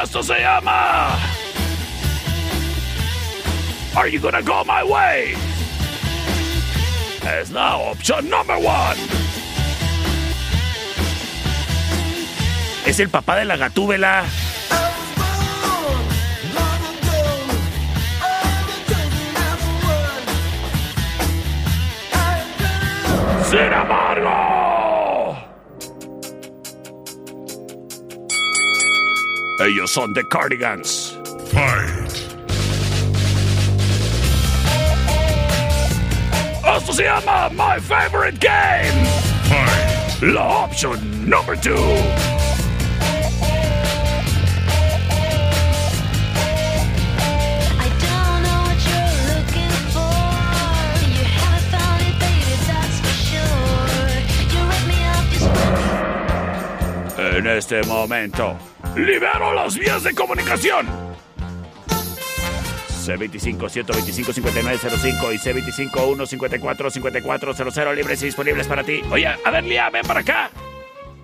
Esto 0.02 0.22
se 0.22 0.40
llama. 0.40 1.18
Are 3.96 4.08
you 4.08 4.20
gonna 4.20 4.42
go 4.42 4.64
my 4.64 4.82
way? 4.82 5.34
Es 7.40 7.50
la 7.50 7.76
opción 7.76 8.28
number 8.30 8.56
one. 8.56 8.96
Es 12.84 12.98
el 12.98 13.08
papá 13.08 13.36
de 13.36 13.44
la 13.44 13.56
gatúbela. 13.56 14.24
¡Sin 23.48 23.72
amargo! 23.72 24.52
Ellos 29.60 29.90
son 29.92 30.12
The 30.14 30.26
Cardigans. 30.28 31.16
Fight. 31.52 32.12
Esto 36.76 36.92
se 36.92 37.04
llama 37.04 37.48
My 37.50 37.80
Favorite 37.80 38.38
Game. 38.40 39.06
Fight. 39.44 40.22
La 40.22 40.64
opción 40.64 41.28
número 41.28 41.60
2. 41.62 42.51
En 57.34 57.46
este 57.46 57.82
momento, 57.84 58.56
libero 58.96 59.52
las 59.54 59.78
vías 59.78 60.02
de 60.02 60.14
comunicación. 60.14 60.86
C25-125-5905 63.04 65.34
y 65.34 65.38
C25-154-5400 65.38 67.94
libres 67.94 68.22
y 68.22 68.26
disponibles 68.26 68.66
para 68.66 68.84
ti. 68.84 69.00
Oye, 69.10 69.26
a 69.26 69.50
ver, 69.50 69.64
Lía, 69.64 69.90
ven 69.90 70.04
para 70.06 70.20
acá. 70.20 70.50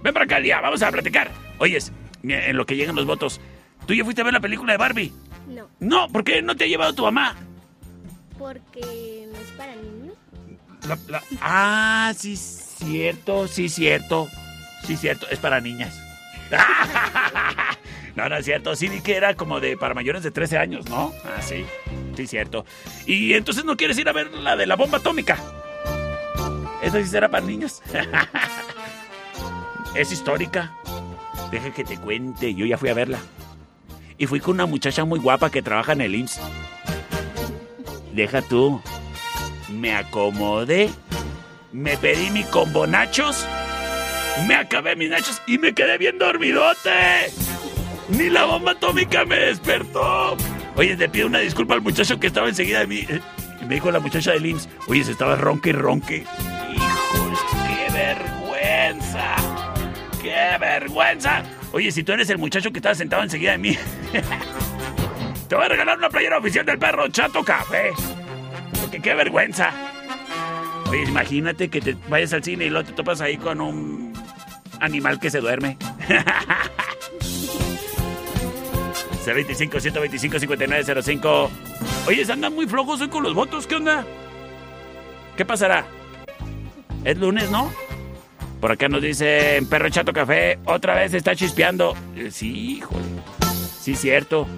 Ven 0.03 0.13
para 0.13 0.25
acá, 0.25 0.41
Lía, 0.41 0.61
vamos 0.61 0.83
a 0.83 0.91
platicar. 0.91 1.31
Oyes, 1.59 1.93
en 2.23 2.57
lo 2.57 2.67
que 2.67 2.75
llegan 2.77 2.97
los 2.97 3.07
votos, 3.07 3.41
¿tú 3.87 3.95
ya 3.95 4.05
fuiste 4.05 4.23
a 4.23 4.25
ver 4.25 4.35
la 4.35 4.41
película 4.41 4.73
de 4.73 4.79
Barbie? 4.79 5.13
No, 5.49 5.69
No, 5.81 6.09
¿por 6.09 6.25
qué 6.25 6.43
no 6.43 6.57
te 6.57 6.65
ha 6.65 6.69
llevado 6.69 6.95
tu 6.95 7.03
mamá? 7.05 7.37
porque 8.39 9.27
no 9.33 9.39
es 9.39 9.49
para 9.57 9.75
niños. 9.75 10.15
La- 10.87 10.99
la- 11.09 11.23
Ah, 11.41 12.13
sí, 12.17 12.37
cierto, 12.37 13.49
sí, 13.49 13.69
cierto. 13.69 14.29
Sí, 14.89 14.97
cierto, 14.97 15.27
es 15.31 15.39
para 15.39 15.61
niñas. 15.61 16.01
No, 18.17 18.29
no 18.29 18.37
es 18.37 18.47
cierto. 18.47 18.75
Sí 18.75 18.89
vi 18.89 19.01
que 19.01 19.15
era 19.15 19.35
como 19.35 19.61
de 19.61 19.77
para 19.77 19.95
mayores 19.95 20.25
de 20.25 20.33
13 20.33 20.59
años, 20.59 20.91
¿no? 20.91 21.15
Ah, 21.25 21.41
sí. 21.41 21.65
Sí, 22.17 22.27
cierto. 22.27 22.65
Y 23.07 23.35
entonces 23.35 23.65
no 23.65 23.77
quieres 23.77 23.97
ir 23.97 24.09
a 24.09 24.13
ver 24.13 24.33
la 24.33 24.57
de 24.57 24.67
la 24.67 24.75
bomba 24.75 24.99
atómica. 24.99 25.39
Eso 26.83 26.97
sí 26.97 27.07
será 27.07 27.29
para 27.29 27.47
niños. 27.47 27.81
Es 29.95 30.11
histórica. 30.11 30.73
Deja 31.53 31.73
que 31.73 31.85
te 31.85 31.97
cuente. 31.97 32.53
Yo 32.55 32.67
ya 32.67 32.77
fui 32.77 32.89
a 32.89 32.95
verla. 32.95 33.21
Y 34.17 34.27
fui 34.27 34.41
con 34.41 34.55
una 34.55 34.67
muchacha 34.67 35.05
muy 35.05 35.21
guapa 35.21 35.51
que 35.51 35.63
trabaja 35.63 35.93
en 35.93 36.01
el 36.01 36.17
IMSS. 36.17 36.41
Deja 38.15 38.43
tú. 38.43 38.83
Me 39.71 39.95
acomodé. 39.95 40.91
Me 41.71 41.97
pedí 41.99 42.31
mi 42.31 42.43
combo 42.43 42.89
nachos. 42.89 43.47
Me 44.47 44.55
acabé 44.55 44.97
mis 44.97 45.11
nachos 45.11 45.43
y 45.47 45.59
me 45.59 45.73
quedé 45.73 45.99
bien 45.99 46.19
dormidote. 46.19 47.33
Ni 48.09 48.31
la 48.31 48.45
bomba 48.45 48.73
atómica 48.73 49.25
me 49.25 49.37
despertó. 49.37 50.37
Oye, 50.77 50.97
te 50.97 51.09
pido 51.09 51.27
una 51.27 51.41
disculpa 51.41 51.75
al 51.75 51.83
muchacho 51.83 52.19
que 52.19 52.29
estaba 52.29 52.49
enseguida 52.49 52.81
de 52.81 52.87
mí. 52.87 53.05
Eh, 53.09 53.21
y 53.61 53.65
Me 53.65 53.75
dijo 53.75 53.91
la 53.91 54.01
muchacha 54.01 54.33
del 54.33 54.47
IMSS. 54.47 54.69
Oye, 54.87 55.05
se 55.05 55.13
estaba 55.13 55.37
ronque 55.37 55.71
y 55.71 55.73
ronque. 55.73 56.25
Híjole, 56.73 57.37
qué 57.67 57.93
vergüenza. 57.93 59.37
¡Qué 60.23 60.59
vergüenza! 60.59 61.43
Oye, 61.73 61.91
si 61.91 62.03
tú 62.03 62.13
eres 62.13 62.31
el 62.31 62.39
muchacho 62.39 62.71
que 62.71 62.79
estaba 62.79 62.95
sentado 62.95 63.23
enseguida 63.23 63.53
de 63.53 63.59
mí, 63.59 63.77
te 65.49 65.55
voy 65.55 65.65
a 65.65 65.69
regalar 65.69 65.99
una 65.99 66.09
playera 66.09 66.39
oficial 66.39 66.65
del 66.65 66.79
perro 66.79 67.09
Chato 67.09 67.45
Café. 67.45 67.91
Porque 68.81 69.01
qué 69.01 69.15
vergüenza. 69.15 69.73
Oye, 70.89 71.03
imagínate 71.03 71.69
que 71.69 71.81
te 71.81 71.97
vayas 72.09 72.33
al 72.33 72.43
cine 72.43 72.67
y 72.67 72.71
luego 72.71 72.87
te 72.87 72.95
topas 72.95 73.21
ahí 73.21 73.37
con 73.37 73.61
un 73.61 74.08
animal 74.81 75.19
que 75.21 75.31
se 75.31 75.41
duerme. 75.41 75.77
C25 79.25 79.81
125 79.81 80.39
5905. 80.39 81.51
Oye, 82.07 82.25
se 82.25 82.33
andan 82.33 82.55
muy 82.55 82.67
flojos 82.67 83.01
hoy 83.01 83.09
con 83.09 83.23
los 83.23 83.35
votos. 83.35 83.67
¿Qué 83.67 83.77
onda? 83.77 84.05
¿Qué 85.37 85.45
pasará? 85.45 85.87
Es 87.05 87.19
lunes, 87.19 87.51
¿no? 87.51 87.73
Por 88.61 88.73
acá 88.73 88.89
nos 88.89 89.03
dice 89.03 89.63
Perro 89.71 89.89
Chato 89.89 90.13
Café, 90.13 90.59
otra 90.65 90.95
vez 90.95 91.15
está 91.15 91.37
chispeando. 91.37 91.95
Sí, 92.31 92.79
híjole. 92.79 93.05
Sí, 93.81 93.95
cierto. 93.95 94.49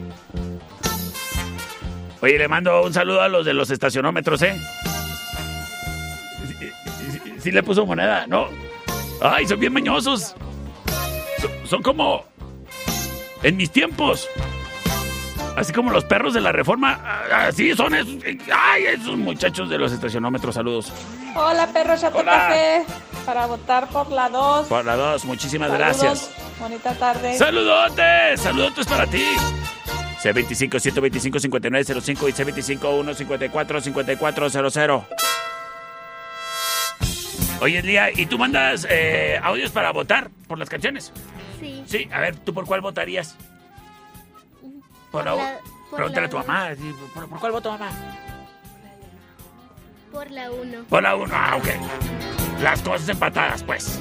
Oye, 2.23 2.39
le 2.39 2.49
mando 2.49 2.83
un 2.83 2.95
saludo 2.95 3.21
a 3.23 3.29
los 3.29 3.45
de 3.45 3.55
los 3.55 3.71
estacionómetros, 3.71 4.43
¿eh? 4.43 4.59
Sí 7.39 7.51
le 7.51 7.63
puso 7.63 7.87
moneda, 7.87 8.27
¿no? 8.27 8.49
Ay, 9.21 9.47
son 9.47 9.61
bien 9.61 9.73
mañosos. 9.73 10.35
Son, 11.41 11.51
son 11.67 11.83
como... 11.83 12.25
En 13.43 13.57
mis 13.57 13.71
tiempos. 13.71 14.29
Así 15.57 15.73
como 15.73 15.91
los 15.91 16.05
perros 16.05 16.35
de 16.35 16.41
la 16.41 16.53
reforma. 16.53 17.23
Así 17.33 17.75
son 17.75 17.95
esos. 17.95 18.15
Ay, 18.53 18.85
esos 18.85 19.17
muchachos 19.17 19.69
de 19.69 19.79
los 19.79 19.93
estacionómetros, 19.93 20.55
saludos. 20.55 20.93
Hola, 21.35 21.67
perro 21.73 21.95
Hola. 22.15 22.25
Café. 22.25 22.85
Para 23.25 23.47
votar 23.47 23.89
por 23.89 24.11
la 24.11 24.29
2. 24.29 24.69
Por 24.69 24.85
la 24.85 24.97
dos, 24.97 25.25
muchísimas 25.25 25.71
Saludos. 25.71 25.99
gracias. 26.01 26.31
Bonita 26.59 26.95
tarde. 26.95 27.37
¡Saludotes! 27.37 28.41
¡Saludotes 28.41 28.87
para 28.87 29.07
ti! 29.07 29.25
C25 30.23 30.79
125 30.81 31.39
5905 31.41 32.29
y 32.29 32.33
C25 32.33 32.81
154 37.61 37.63
5400. 37.63 37.63
Oye, 37.63 37.83
Lía, 37.83 38.11
¿y 38.11 38.27
tú 38.27 38.39
mandas 38.39 38.87
eh, 38.91 39.39
audios 39.43 39.71
para 39.71 39.93
votar 39.93 40.31
por 40.49 40.59
las 40.59 40.69
canciones? 40.69 41.13
Sí. 41.61 41.83
Sí, 41.87 42.09
a 42.13 42.21
ver, 42.21 42.37
¿tú 42.37 42.55
por 42.55 42.65
cuál 42.67 42.81
votarías? 42.81 43.37
Por, 45.11 45.25
la, 45.25 45.35
la- 45.35 45.59
por 45.91 45.97
Pregúntale 45.97 46.21
la 46.23 46.27
a 46.27 46.31
tu 46.31 46.37
mamá. 46.39 46.69
¿Por, 47.15 47.29
por 47.29 47.41
cuál 47.41 47.53
voto, 47.53 47.71
mamá? 47.73 47.91
Por 50.13 50.31
la 50.31 50.51
1. 50.51 50.85
Por 50.89 51.03
la 51.03 51.15
1, 51.17 51.35
ah, 51.37 51.57
ok. 51.57 51.67
Las 52.63 52.83
cosas 52.83 53.09
empatadas, 53.09 53.63
pues. 53.63 54.01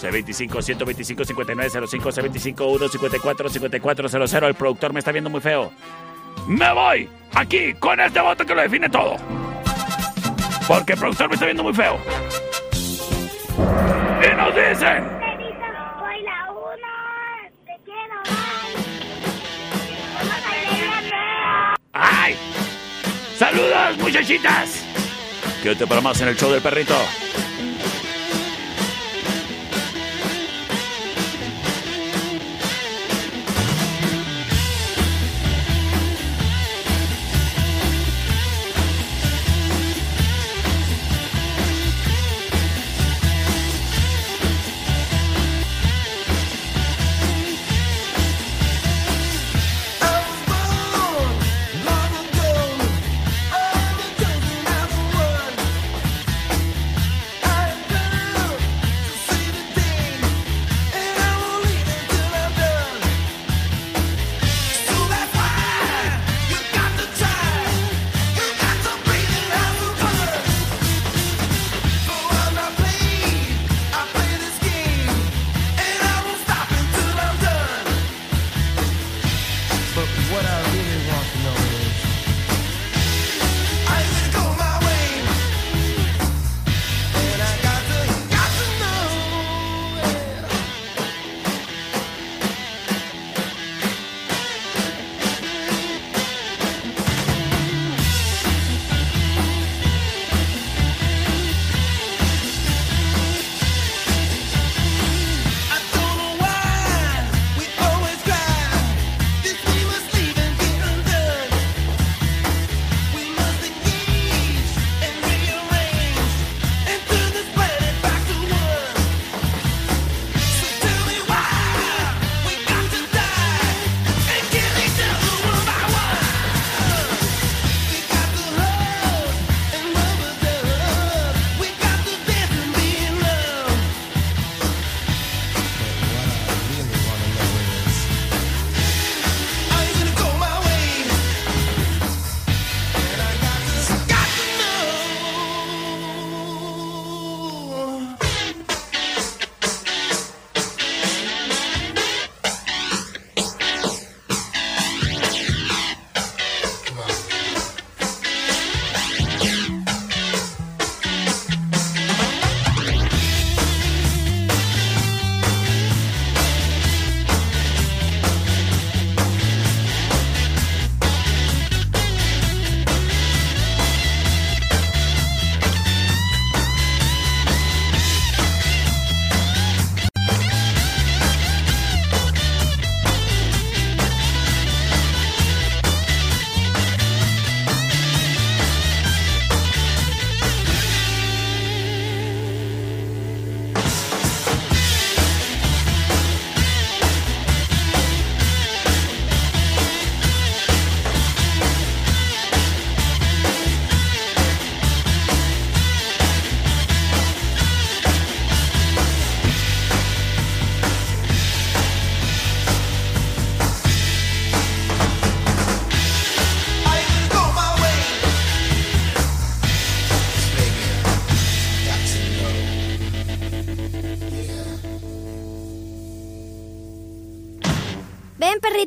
C25 0.00 0.62
125 0.62 1.24
5905 1.24 2.10
C25 2.10 2.78
154 2.78 3.50
5400. 3.50 4.48
El 4.48 4.54
productor 4.54 4.92
me 4.94 5.00
está 5.00 5.12
viendo 5.12 5.28
muy 5.28 5.40
feo. 5.42 5.70
Me 6.46 6.72
voy 6.72 7.08
aquí 7.34 7.74
con 7.74 8.00
este 8.00 8.20
voto 8.20 8.46
que 8.46 8.54
lo 8.54 8.62
define 8.62 8.88
todo. 8.88 9.16
Porque 10.66 10.94
el 10.94 10.98
productor 10.98 11.28
me 11.28 11.34
está 11.34 11.44
viendo 11.44 11.62
muy 11.62 11.74
feo. 11.74 11.98
Y 14.22 14.36
nos 14.36 14.54
dicen. 14.54 15.08
Soy 15.98 16.22
la 16.22 16.52
1. 16.52 16.60
Te 17.64 17.74
quiero. 17.84 18.16
¡Ay! 21.92 22.36
¡Saludos, 23.38 23.96
muchachitas! 23.98 24.84
Quédate 25.62 25.86
para 25.86 26.02
más 26.02 26.20
en 26.20 26.28
el 26.28 26.36
show 26.36 26.50
del 26.50 26.60
perrito. 26.60 26.94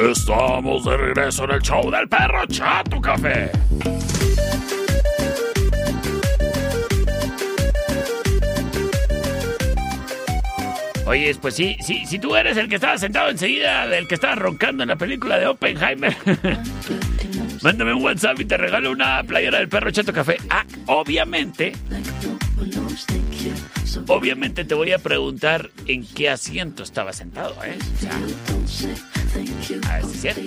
Estamos 0.00 0.84
de 0.84 0.96
regreso 0.96 1.42
en 1.44 1.50
el 1.50 1.60
show 1.60 1.90
del 1.90 2.08
perro 2.08 2.46
Chato 2.46 3.00
Café. 3.00 3.50
Oye, 11.04 11.34
pues 11.40 11.56
sí, 11.56 11.76
sí, 11.80 12.06
si 12.06 12.20
tú 12.20 12.36
eres 12.36 12.56
el 12.56 12.68
que 12.68 12.76
estaba 12.76 12.96
sentado 12.96 13.30
enseguida 13.30 13.88
del 13.88 14.06
que 14.06 14.14
estaba 14.14 14.36
roncando 14.36 14.84
en 14.84 14.90
la 14.90 14.96
película 14.96 15.36
de 15.36 15.48
Oppenheimer, 15.48 16.16
mándame 17.62 17.92
un 17.92 18.04
WhatsApp 18.04 18.38
y 18.38 18.44
te 18.44 18.56
regalo 18.56 18.92
una 18.92 19.24
playera 19.24 19.58
del 19.58 19.68
perro 19.68 19.90
Chato 19.90 20.12
Café. 20.12 20.36
Ah, 20.48 20.64
obviamente, 20.86 21.72
obviamente 24.06 24.64
te 24.64 24.74
voy 24.74 24.92
a 24.92 24.98
preguntar 24.98 25.70
en 25.86 26.06
qué 26.06 26.30
asiento 26.30 26.84
estaba 26.84 27.12
sentado, 27.12 27.56
¿eh? 27.64 27.76
O 27.96 27.98
sea, 27.98 29.17
a 29.34 29.94
ver 29.94 30.04
si 30.04 30.14
es 30.14 30.20
cierto. 30.20 30.40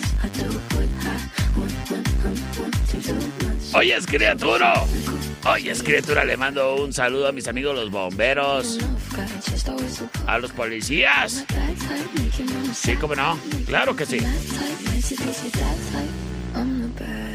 Oye, 3.74 3.96
es 3.96 4.06
criatura. 4.06 4.84
Oye, 5.46 5.72
es 5.72 5.82
criatura, 5.84 6.24
le 6.26 6.38
mando 6.38 6.76
un 6.76 6.94
saludo 6.94 7.28
a 7.28 7.32
mis 7.32 7.48
amigos 7.48 7.76
los 7.76 7.90
bomberos. 7.90 8.80
A 10.28 10.38
los 10.40 10.52
policías. 10.52 11.46
Sí, 12.74 12.96
cómo 12.96 13.16
no. 13.16 13.40
Claro 13.66 13.96
que 13.96 14.06
sí. 14.06 14.20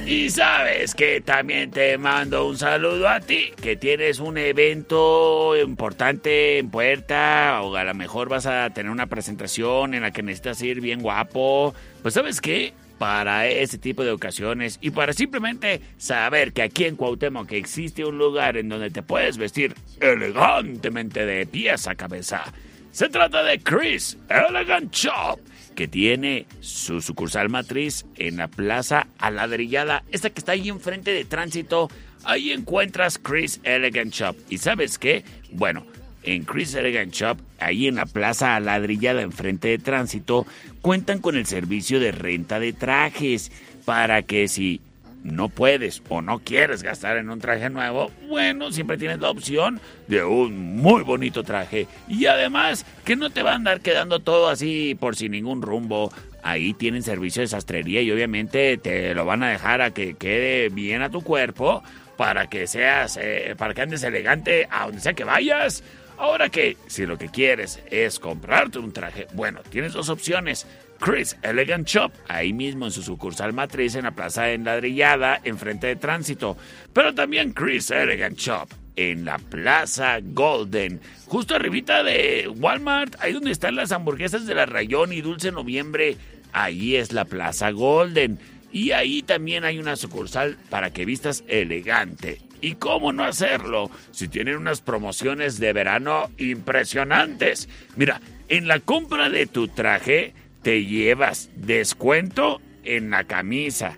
Y 0.06 0.30
sabes 0.30 0.94
que 0.94 1.20
también 1.20 1.70
te 1.70 1.98
mando 1.98 2.46
un 2.46 2.56
saludo 2.56 3.08
a 3.08 3.20
ti, 3.20 3.50
que 3.60 3.76
tienes 3.76 4.20
un 4.20 4.38
evento 4.38 5.56
importante 5.56 6.58
en 6.58 6.70
puerta, 6.70 7.60
o 7.62 7.74
a 7.74 7.84
lo 7.84 7.94
mejor 7.94 8.28
vas 8.28 8.46
a 8.46 8.70
tener 8.70 8.92
una 8.92 9.06
presentación 9.06 9.94
en 9.94 10.02
la 10.02 10.12
que 10.12 10.22
necesitas 10.22 10.62
ir 10.62 10.80
bien 10.80 11.02
guapo. 11.02 11.74
Pues 12.02 12.14
sabes 12.14 12.40
qué, 12.40 12.72
para 12.98 13.46
ese 13.48 13.78
tipo 13.78 14.04
de 14.04 14.12
ocasiones 14.12 14.78
y 14.80 14.90
para 14.90 15.12
simplemente 15.12 15.80
saber 15.98 16.52
que 16.52 16.62
aquí 16.62 16.84
en 16.84 16.96
Cuauhtémoc 16.96 17.50
existe 17.52 18.04
un 18.04 18.18
lugar 18.18 18.56
en 18.56 18.68
donde 18.68 18.90
te 18.90 19.02
puedes 19.02 19.36
vestir 19.38 19.74
elegantemente 20.00 21.26
de 21.26 21.46
pies 21.46 21.86
a 21.86 21.94
cabeza. 21.94 22.44
Se 22.92 23.08
trata 23.08 23.42
de 23.42 23.58
Chris 23.58 24.16
Elegant 24.28 24.92
Shop, 24.94 25.38
que 25.77 25.87
tiene 25.87 26.47
su 26.61 27.01
sucursal 27.01 27.49
matriz 27.49 28.07
en 28.16 28.39
la 28.39 28.49
Plaza 28.49 29.07
Aladrillada, 29.18 30.03
esta 30.11 30.31
que 30.31 30.41
está 30.41 30.53
ahí 30.53 30.68
enfrente 30.68 31.12
de 31.12 31.24
tránsito. 31.24 31.89
Ahí 32.24 32.51
encuentras 32.51 33.18
Chris 33.18 33.61
Elegant 33.62 34.12
Shop. 34.12 34.35
¿Y 34.51 34.59
sabes 34.59 34.99
qué? 34.99 35.22
Bueno, 35.53 35.87
en 36.24 36.43
Chris 36.43 36.74
Elegant 36.74 37.12
Shop, 37.12 37.39
ahí 37.61 37.87
en 37.87 37.95
la 37.95 38.07
plaza 38.07 38.59
ladrillada 38.59 39.22
enfrente 39.22 39.68
de 39.68 39.79
tránsito, 39.79 40.45
cuentan 40.83 41.20
con 41.20 41.37
el 41.37 41.47
servicio 41.47 42.01
de 42.01 42.11
renta 42.11 42.59
de 42.59 42.72
trajes 42.72 43.53
para 43.85 44.22
que 44.22 44.49
si 44.49 44.81
no 45.27 45.49
puedes 45.49 46.03
o 46.09 46.22
no 46.22 46.39
quieres 46.39 46.83
gastar 46.83 47.16
en 47.16 47.31
un 47.31 47.41
traje 47.41 47.68
nuevo, 47.68 48.11
bueno, 48.29 48.70
siempre 48.70 48.97
tienes 48.97 49.18
la 49.18 49.31
opción 49.31 49.81
de 50.07 50.24
un 50.24 50.77
muy 50.77 51.03
bonito 51.03 51.43
traje. 51.43 51.87
Y 52.09 52.27
además, 52.27 52.87
que 53.05 53.16
no 53.16 53.31
te 53.31 53.43
va 53.43 53.53
a 53.53 53.57
andar 53.57 53.81
quedando 53.81 54.20
todo 54.20 54.49
así 54.49 54.97
por 54.99 55.16
sin 55.16 55.33
ningún 55.33 55.62
rumbo. 55.62 56.12
Ahí 56.43 56.74
tienen 56.74 57.03
servicio 57.03 57.43
de 57.43 57.49
sastrería 57.49 58.03
y 58.03 58.11
obviamente 58.12 58.79
te 58.79 59.14
lo 59.14 59.24
van 59.24 59.43
a 59.43 59.51
dejar 59.51 59.83
a 59.83 59.91
que 59.91 60.14
quede 60.14 60.68
bien 60.68 61.03
a 61.03 61.11
tu 61.11 61.22
cuerpo 61.22 61.83
para 62.16 62.49
que 62.49 62.68
seas, 62.68 63.18
eh, 63.20 63.55
para 63.59 63.74
que 63.74 63.83
andes 63.83 64.05
elegante 64.05 64.68
a 64.70 64.87
donde 64.87 65.01
sea 65.01 65.14
que 65.14 65.24
vayas. 65.24 65.83
Ahora 66.18 66.49
que 66.49 66.77
si 66.87 67.05
lo 67.05 67.18
que 67.18 67.29
quieres 67.29 67.81
es 67.91 68.18
comprarte 68.18 68.79
un 68.79 68.93
traje, 68.93 69.27
bueno, 69.35 69.61
tienes 69.68 69.93
dos 69.93 70.09
opciones. 70.09 70.66
Chris 70.99 71.36
Elegant 71.42 71.86
Shop, 71.86 72.12
ahí 72.28 72.53
mismo 72.53 72.86
en 72.86 72.90
su 72.90 73.03
sucursal 73.03 73.53
matriz 73.53 73.94
en 73.94 74.05
la 74.05 74.14
plaza 74.14 74.51
enladrillada, 74.51 75.40
enfrente 75.44 75.86
de 75.86 75.97
tránsito. 75.97 76.57
Pero 76.92 77.14
también 77.14 77.53
Chris 77.53 77.90
Elegant 77.90 78.38
Shop 78.38 78.68
en 78.97 79.24
la 79.24 79.38
Plaza 79.38 80.20
Golden, 80.22 81.01
justo 81.26 81.55
arribita 81.55 82.03
de 82.03 82.49
Walmart, 82.49 83.16
ahí 83.20 83.32
donde 83.32 83.51
están 83.51 83.76
las 83.76 83.92
hamburguesas 83.92 84.47
de 84.47 84.55
la 84.55 84.66
Rayón 84.66 85.12
y 85.12 85.20
Dulce 85.20 85.53
Noviembre, 85.53 86.16
ahí 86.53 86.97
es 86.97 87.12
la 87.12 87.26
Plaza 87.26 87.70
Golden. 87.70 88.38
Y 88.72 88.90
ahí 88.90 89.22
también 89.22 89.64
hay 89.64 89.78
una 89.78 89.97
sucursal 89.97 90.57
para 90.70 90.92
que 90.92 91.05
vistas 91.05 91.44
elegante. 91.47 92.40
¿Y 92.61 92.74
cómo 92.74 93.12
no 93.12 93.24
hacerlo 93.24 93.90
si 94.11 94.28
tienen 94.28 94.57
unas 94.57 94.80
promociones 94.80 95.59
de 95.61 95.72
verano 95.72 96.30
impresionantes? 96.38 97.68
Mira, 97.97 98.20
en 98.49 98.66
la 98.66 98.80
compra 98.80 99.28
de 99.28 99.47
tu 99.47 99.68
traje 99.68 100.34
te 100.66 100.84
llevas 100.84 101.48
descuento 101.54 102.60
en 102.82 103.10
la 103.10 103.22
camisa, 103.22 103.96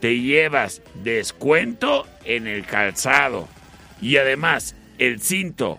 te 0.00 0.18
llevas 0.18 0.82
descuento 1.04 2.08
en 2.24 2.48
el 2.48 2.66
calzado 2.66 3.46
y 4.02 4.16
además 4.16 4.74
el 4.98 5.20
cinto 5.20 5.78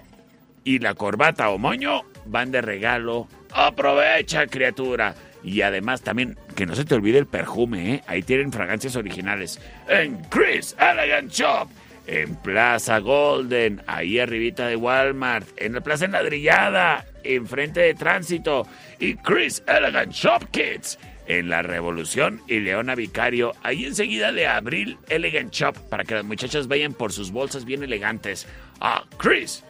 y 0.63 0.79
la 0.79 0.93
corbata 0.93 1.49
o 1.49 1.57
moño 1.57 2.03
van 2.25 2.51
de 2.51 2.61
regalo. 2.61 3.27
Aprovecha, 3.51 4.47
criatura. 4.47 5.13
Y 5.43 5.59
además 5.61 6.03
también, 6.03 6.37
que 6.55 6.65
no 6.65 6.73
se 6.73 6.85
te 6.85 6.95
olvide 6.95 7.17
el 7.17 7.27
perfume, 7.27 7.95
¿eh? 7.95 8.03
Ahí 8.07 8.23
tienen 8.23 8.53
fragancias 8.53 8.95
originales. 8.95 9.59
En 9.89 10.23
Chris 10.29 10.73
Elegant 10.79 11.33
Shop 11.33 11.67
en 12.07 12.35
Plaza 12.37 12.99
Golden, 12.99 13.83
ahí 13.87 14.19
arribita 14.19 14.67
de 14.67 14.77
Walmart, 14.77 15.47
en 15.57 15.73
la 15.73 15.81
Plaza 15.81 16.05
Enladrillada, 16.05 17.05
enfrente 17.23 17.79
de 17.79 17.93
Tránsito, 17.93 18.67
y 18.99 19.15
Chris 19.15 19.63
Elegant 19.67 20.11
Shop 20.11 20.49
Kids, 20.51 20.97
en 21.27 21.49
La 21.49 21.61
Revolución 21.61 22.41
y 22.47 22.59
Leona 22.59 22.95
Vicario, 22.95 23.53
ahí 23.63 23.85
enseguida 23.85 24.31
de 24.31 24.47
Abril 24.47 24.97
Elegant 25.09 25.53
Shop, 25.53 25.77
para 25.89 26.03
que 26.03 26.15
las 26.15 26.25
muchachas 26.25 26.67
vayan 26.67 26.93
por 26.93 27.13
sus 27.13 27.31
bolsas 27.31 27.65
bien 27.65 27.83
elegantes. 27.83 28.47
A 28.81 29.03
Chris 29.17 29.63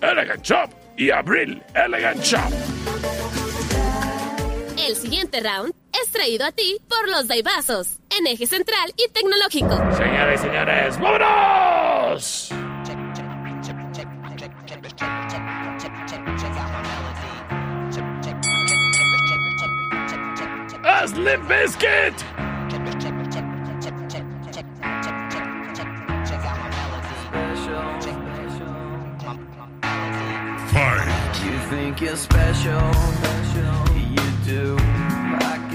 Elegant 0.00 0.44
Shop 0.44 0.70
y 0.96 1.10
Abril 1.10 1.62
Elegant 1.74 2.22
Shop. 2.22 2.50
El 4.86 4.94
siguiente 4.94 5.40
round 5.40 5.74
es 6.02 6.12
traído 6.12 6.44
a 6.44 6.52
ti 6.52 6.78
por 6.88 7.08
los 7.08 7.26
Daibazos, 7.26 7.98
en 8.16 8.26
eje 8.26 8.46
central 8.46 8.92
y 8.96 9.08
tecnológico. 9.10 9.76
Señores 9.96 10.40
y 10.40 10.44
señores, 10.44 11.00
¡vámonos! 11.00 12.52
¡Haz 20.86 21.16
Limp 21.16 21.48
Bizkit! 21.48 22.14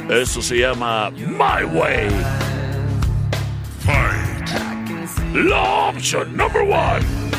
Eso 0.10 0.42
se 0.42 0.60
llama 0.60 1.12
My 1.12 1.66
Way. 1.66 2.10
La 5.34 5.90
opción 5.90 6.38
number 6.38 6.62
one. 6.62 7.31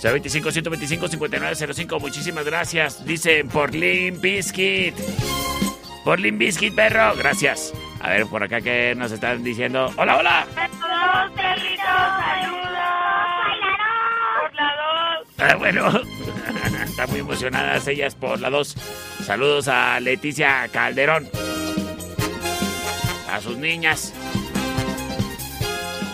C25-125-5905, 0.00 2.00
muchísimas 2.00 2.44
gracias. 2.44 3.04
Dicen 3.04 3.48
por 3.48 3.74
Limp 3.74 4.20
Bizkit. 4.20 4.94
Por 6.04 6.20
Limp 6.20 6.38
Bizkit, 6.38 6.72
perro. 6.72 7.16
Gracias. 7.16 7.72
A 8.00 8.10
ver, 8.10 8.26
por 8.26 8.44
acá 8.44 8.60
que 8.60 8.94
nos 8.94 9.10
están 9.10 9.42
diciendo. 9.42 9.92
¡Hola, 9.96 10.18
hola! 10.18 10.46
Saludos, 10.54 11.32
perritos, 11.34 11.84
saludos. 12.20 12.78
Por 14.40 14.54
la 14.54 14.76
dos. 14.76 15.26
Ah, 15.38 15.56
bueno, 15.56 15.88
están 16.84 17.10
muy 17.10 17.18
emocionadas 17.20 17.88
ellas 17.88 18.14
por 18.14 18.38
la 18.38 18.50
2. 18.50 18.76
Saludos 19.24 19.66
a 19.66 19.98
Leticia 19.98 20.68
Calderón. 20.70 21.28
A 23.32 23.40
sus 23.40 23.56
niñas. 23.56 24.12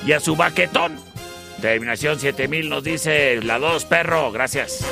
Y 0.05 0.13
a 0.13 0.21
su 0.21 0.37
baquetón. 0.37 0.99
Terminación 1.61 2.19
7000 2.19 2.69
nos 2.69 2.85
dice 2.85 3.41
la 3.43 3.59
2, 3.59 3.85
perro. 3.85 4.33
Gracias. 4.33 4.85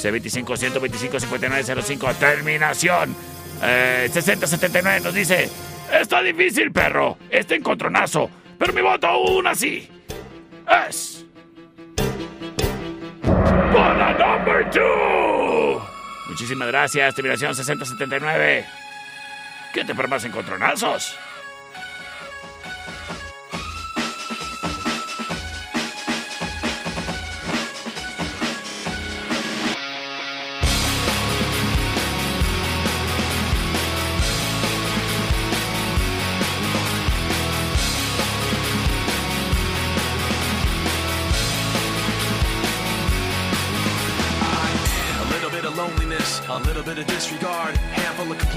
C25 0.00 0.56
125 0.56 1.20
5905. 1.20 2.14
Terminación 2.14 3.16
eh, 3.62 4.08
6079 4.12 5.00
nos 5.00 5.14
dice. 5.14 5.50
Está 5.92 6.22
difícil, 6.22 6.72
perro. 6.72 7.18
Este 7.30 7.56
encontronazo. 7.56 8.30
Pero 8.58 8.72
mi 8.72 8.80
voto 8.80 9.06
aún 9.06 9.46
así. 9.46 9.88
Es. 10.88 11.24
Para 13.72 14.12
number 14.12 14.70
2. 14.70 15.82
Muchísimas 16.28 16.68
gracias, 16.68 17.14
terminación 17.14 17.54
6079. 17.54 18.66
¿Qué 19.72 19.84
te 19.84 19.94
permas 19.94 20.24
encontronazos? 20.24 21.16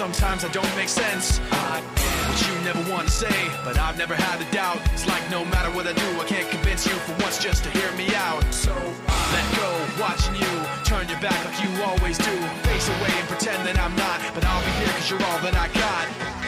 sometimes 0.00 0.46
I 0.46 0.48
don't 0.48 0.76
make 0.76 0.88
sense. 0.88 1.40
I 1.52 1.76
am 1.76 1.84
what 2.24 2.40
you 2.48 2.54
never 2.64 2.80
want 2.90 3.06
to 3.08 3.12
say, 3.12 3.38
but 3.66 3.76
I've 3.76 3.98
never 3.98 4.14
had 4.14 4.40
a 4.40 4.50
doubt. 4.50 4.80
It's 4.94 5.06
like 5.06 5.20
no 5.30 5.44
matter 5.44 5.68
what 5.76 5.86
I 5.86 5.92
do, 5.92 6.08
I 6.18 6.24
can't 6.24 6.48
convince 6.48 6.86
you 6.86 6.96
for 7.04 7.12
once 7.22 7.36
just 7.36 7.64
to 7.64 7.70
hear 7.76 7.92
me 8.00 8.08
out. 8.14 8.40
So 8.48 8.72
I 8.72 9.20
let 9.36 9.46
go, 9.60 9.68
watching 10.00 10.36
you 10.36 10.52
turn 10.88 11.06
your 11.06 11.20
back 11.20 11.36
like 11.44 11.60
you 11.60 11.70
always 11.84 12.16
do. 12.16 12.32
Face 12.64 12.88
away 12.88 13.12
and 13.12 13.28
pretend 13.28 13.60
that 13.68 13.78
I'm 13.78 13.94
not, 13.94 14.24
but 14.32 14.42
I'll 14.46 14.64
be 14.64 14.72
here 14.80 14.92
cause 14.96 15.10
you're 15.10 15.22
all 15.28 15.40
that 15.44 15.52
I 15.54 15.68
got. 15.76 16.39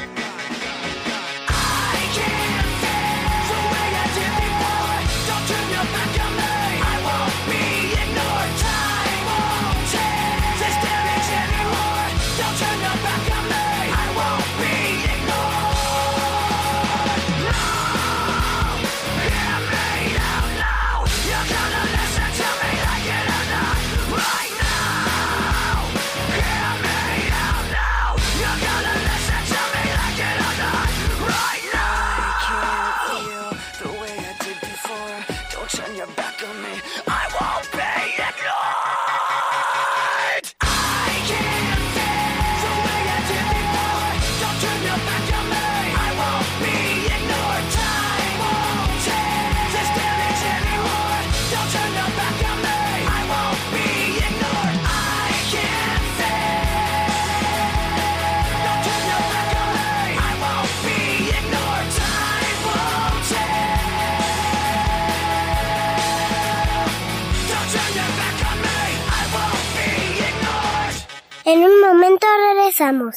Regresamos. 72.72 73.16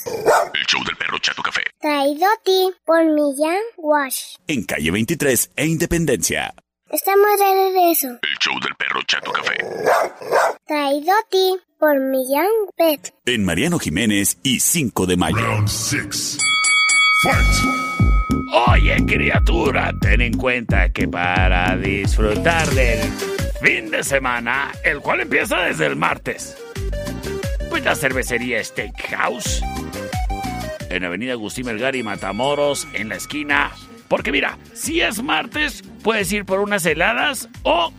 El 0.53 0.65
show 0.65 0.83
del 0.83 0.95
perro 0.97 1.17
Chato 1.19 1.41
Café. 1.41 1.61
Traído 1.79 2.25
a 2.25 2.41
ti 2.43 2.71
por 2.85 3.05
Millán 3.05 3.61
Wash. 3.77 4.35
En 4.47 4.63
calle 4.63 4.91
23 4.91 5.51
e 5.55 5.65
Independencia. 5.65 6.53
Estamos 6.89 7.39
de 7.39 7.45
regreso. 7.45 8.07
El 8.07 8.37
show 8.39 8.53
del 8.61 8.75
perro 8.75 9.01
Chato 9.07 9.31
Café. 9.31 9.57
Traído 10.65 11.11
a 11.11 11.29
ti 11.29 11.57
por 11.79 11.99
Millán 11.99 12.47
Pet. 12.75 13.13
En 13.25 13.43
Mariano 13.43 13.79
Jiménez 13.79 14.37
y 14.43 14.59
5 14.59 15.05
de 15.05 15.17
mayo. 15.17 15.37
Round 15.37 15.67
6. 15.67 16.37
Oye, 18.67 19.05
criatura, 19.05 19.91
ten 19.99 20.21
en 20.21 20.37
cuenta 20.37 20.91
que 20.91 21.07
para 21.07 21.75
disfrutar 21.77 22.67
del 22.69 23.11
fin 23.61 23.89
de 23.89 24.03
semana, 24.03 24.71
el 24.83 24.99
cual 24.99 25.21
empieza 25.21 25.57
desde 25.61 25.87
el 25.87 25.95
martes, 25.95 26.55
la 27.83 27.95
cervecería 27.95 28.63
Steakhouse 28.63 29.61
en 30.89 31.03
Avenida 31.03 31.33
Agustín 31.33 31.65
Melgar 31.65 31.95
y 31.95 32.03
Matamoros, 32.03 32.87
en 32.93 33.09
la 33.09 33.15
esquina. 33.15 33.71
Porque 34.07 34.31
mira, 34.31 34.57
si 34.73 35.01
es 35.01 35.21
martes, 35.21 35.83
puedes 36.03 36.31
ir 36.31 36.45
por 36.45 36.59
unas 36.59 36.85
heladas 36.85 37.49
o 37.63 37.91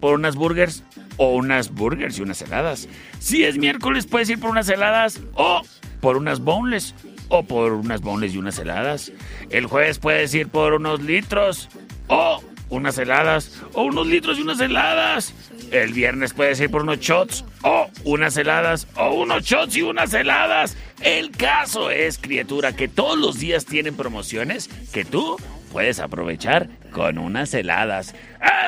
por 0.00 0.14
unas 0.14 0.36
burgers 0.36 0.84
o 1.16 1.34
unas 1.34 1.72
burgers 1.72 2.18
y 2.18 2.22
unas 2.22 2.40
heladas. 2.42 2.88
Si 3.18 3.44
es 3.44 3.58
miércoles, 3.58 4.06
puedes 4.06 4.28
ir 4.30 4.38
por 4.38 4.50
unas 4.50 4.68
heladas 4.68 5.20
o 5.34 5.62
por 6.00 6.16
unas 6.16 6.40
boneless 6.40 6.94
o 7.28 7.42
por 7.42 7.72
unas 7.72 8.00
boneless 8.00 8.34
y 8.34 8.38
unas 8.38 8.58
heladas. 8.58 9.12
El 9.50 9.66
jueves 9.66 9.98
puedes 9.98 10.34
ir 10.34 10.48
por 10.48 10.74
unos 10.74 11.00
litros 11.00 11.68
o 12.08 12.42
unas 12.72 12.96
heladas 12.96 13.62
o 13.74 13.84
unos 13.84 14.06
litros 14.06 14.38
y 14.38 14.42
unas 14.42 14.58
heladas. 14.58 15.34
El 15.70 15.92
viernes 15.92 16.32
puedes 16.32 16.58
ir 16.58 16.70
por 16.70 16.82
unos 16.82 16.98
shots 16.98 17.44
o 17.62 17.88
unas 18.04 18.36
heladas 18.36 18.88
o 18.96 19.14
unos 19.14 19.44
shots 19.44 19.76
y 19.76 19.82
unas 19.82 20.12
heladas. 20.14 20.76
El 21.00 21.30
caso 21.32 21.90
es, 21.90 22.18
criatura, 22.18 22.74
que 22.74 22.88
todos 22.88 23.18
los 23.18 23.38
días 23.38 23.66
tienen 23.66 23.94
promociones 23.94 24.68
que 24.92 25.04
tú 25.04 25.36
puedes 25.72 25.98
aprovechar 26.00 26.68
con 26.92 27.16
unas 27.18 27.54
heladas. 27.54 28.14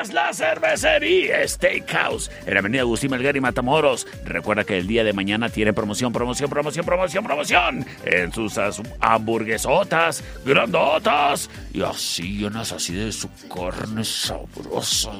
Es 0.01 0.11
la 0.11 0.33
cervecería 0.33 1.47
Steakhouse 1.47 2.31
en 2.47 2.57
Avenida 2.57 2.81
Agustín 2.81 3.11
Melgar 3.11 3.35
y 3.37 3.41
Matamoros. 3.41 4.07
Recuerda 4.25 4.63
que 4.63 4.77
el 4.79 4.87
día 4.87 5.03
de 5.03 5.13
mañana 5.13 5.49
tiene 5.49 5.71
promoción, 5.73 6.11
promoción, 6.11 6.49
promoción, 6.49 6.85
promoción, 6.85 7.23
promoción 7.23 7.85
en 8.05 8.33
sus 8.33 8.57
as- 8.57 8.81
hamburguesotas, 8.99 10.23
grandotas 10.45 11.49
y 11.73 11.81
así 11.83 12.39
llenas 12.39 12.71
así 12.71 12.93
de 12.95 13.11
su 13.11 13.29
carne 13.53 14.03
sabrosa. 14.03 15.11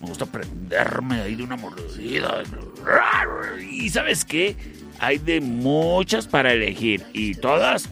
Me 0.00 0.08
gusta 0.08 0.26
prenderme 0.26 1.22
ahí 1.22 1.34
de 1.34 1.42
una 1.42 1.56
mordida. 1.56 2.42
Y 3.70 3.88
sabes 3.88 4.24
qué? 4.24 4.54
Hay 5.00 5.18
de 5.18 5.40
muchas 5.40 6.26
para 6.28 6.52
elegir 6.52 7.04
y 7.12 7.34
todas 7.34 7.88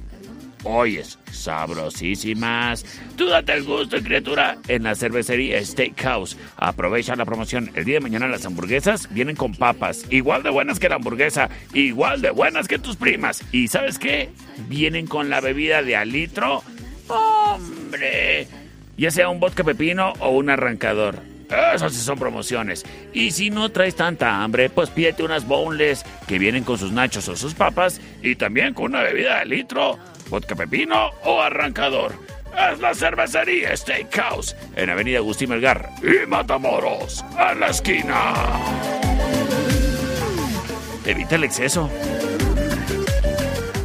oyes, 0.64 1.18
sabrosísimas. 1.30 2.84
Tú 3.16 3.26
date 3.26 3.54
el 3.54 3.64
gusto, 3.64 4.02
criatura, 4.02 4.58
en 4.68 4.84
la 4.84 4.94
cervecería 4.94 5.64
Steakhouse. 5.64 6.36
Aprovecha 6.56 7.16
la 7.16 7.24
promoción. 7.24 7.70
El 7.74 7.84
día 7.84 7.94
de 7.94 8.00
mañana 8.00 8.28
las 8.28 8.46
hamburguesas 8.46 9.12
vienen 9.12 9.36
con 9.36 9.54
papas, 9.54 10.04
igual 10.10 10.42
de 10.42 10.50
buenas 10.50 10.78
que 10.78 10.88
la 10.88 10.96
hamburguesa, 10.96 11.48
igual 11.74 12.20
de 12.22 12.30
buenas 12.30 12.68
que 12.68 12.78
tus 12.78 12.96
primas. 12.96 13.42
¿Y 13.52 13.68
sabes 13.68 13.98
qué? 13.98 14.30
Vienen 14.68 15.06
con 15.06 15.30
la 15.30 15.40
bebida 15.40 15.82
de 15.82 15.96
al 15.96 16.10
litro. 16.10 16.62
¡Hombre! 17.08 18.46
Ya 18.96 19.10
sea 19.10 19.28
un 19.28 19.40
vodka 19.40 19.64
pepino 19.64 20.12
o 20.20 20.30
un 20.30 20.50
arrancador. 20.50 21.32
Esas 21.74 21.92
sí 21.92 22.00
son 22.00 22.18
promociones. 22.18 22.84
Y 23.12 23.30
si 23.32 23.50
no 23.50 23.70
traes 23.70 23.94
tanta 23.94 24.42
hambre, 24.42 24.70
pues 24.70 24.90
pídete 24.90 25.22
unas 25.22 25.46
boneless 25.46 26.04
que 26.26 26.38
vienen 26.38 26.64
con 26.64 26.78
sus 26.78 26.92
nachos 26.92 27.28
o 27.28 27.36
sus 27.36 27.54
papas 27.54 28.00
y 28.22 28.36
también 28.36 28.72
con 28.72 28.86
una 28.86 29.02
bebida 29.02 29.40
de 29.40 29.46
litro, 29.46 29.98
vodka 30.32 30.56
pepino 30.56 31.10
o 31.24 31.42
arrancador. 31.42 32.14
Es 32.72 32.80
la 32.80 32.92
cervecería 32.94 33.76
Steakhouse 33.76 34.56
en 34.74 34.88
Avenida 34.90 35.18
Agustín 35.18 35.50
Melgar 35.50 35.90
y 36.02 36.26
Matamoros, 36.26 37.22
a 37.36 37.54
la 37.54 37.68
esquina. 37.68 38.34
Evita 41.04 41.36
el 41.36 41.44
exceso. 41.44 41.88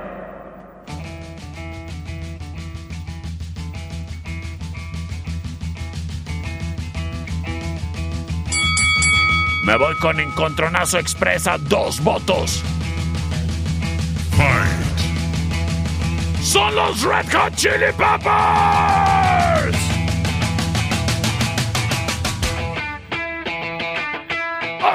Me 9.62 9.76
voy 9.76 9.94
con 9.96 10.18
Encontronazo 10.18 10.98
Expresa, 10.98 11.56
dos 11.56 12.02
votos. 12.02 12.62
Son 16.42 16.74
los 16.74 17.02
Red 17.02 17.32
Hot 17.32 17.54
Chili 17.54 17.92
Peppers. 17.96 19.76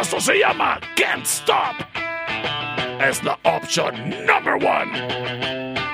Esto 0.02 0.20
se 0.20 0.40
llama 0.40 0.80
Can't 0.96 1.26
Stop. 1.26 1.76
Es 3.02 3.24
la 3.24 3.40
opción 3.44 4.10
number 4.26 4.56
one. 4.56 5.87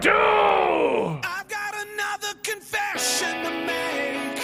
Opción 0.00 0.14
number 0.14 1.20
two. 1.20 1.20
I've 1.22 1.48
got 1.48 1.74
another 1.74 2.34
confession 2.42 3.44
to 3.44 3.50
make. 3.66 4.40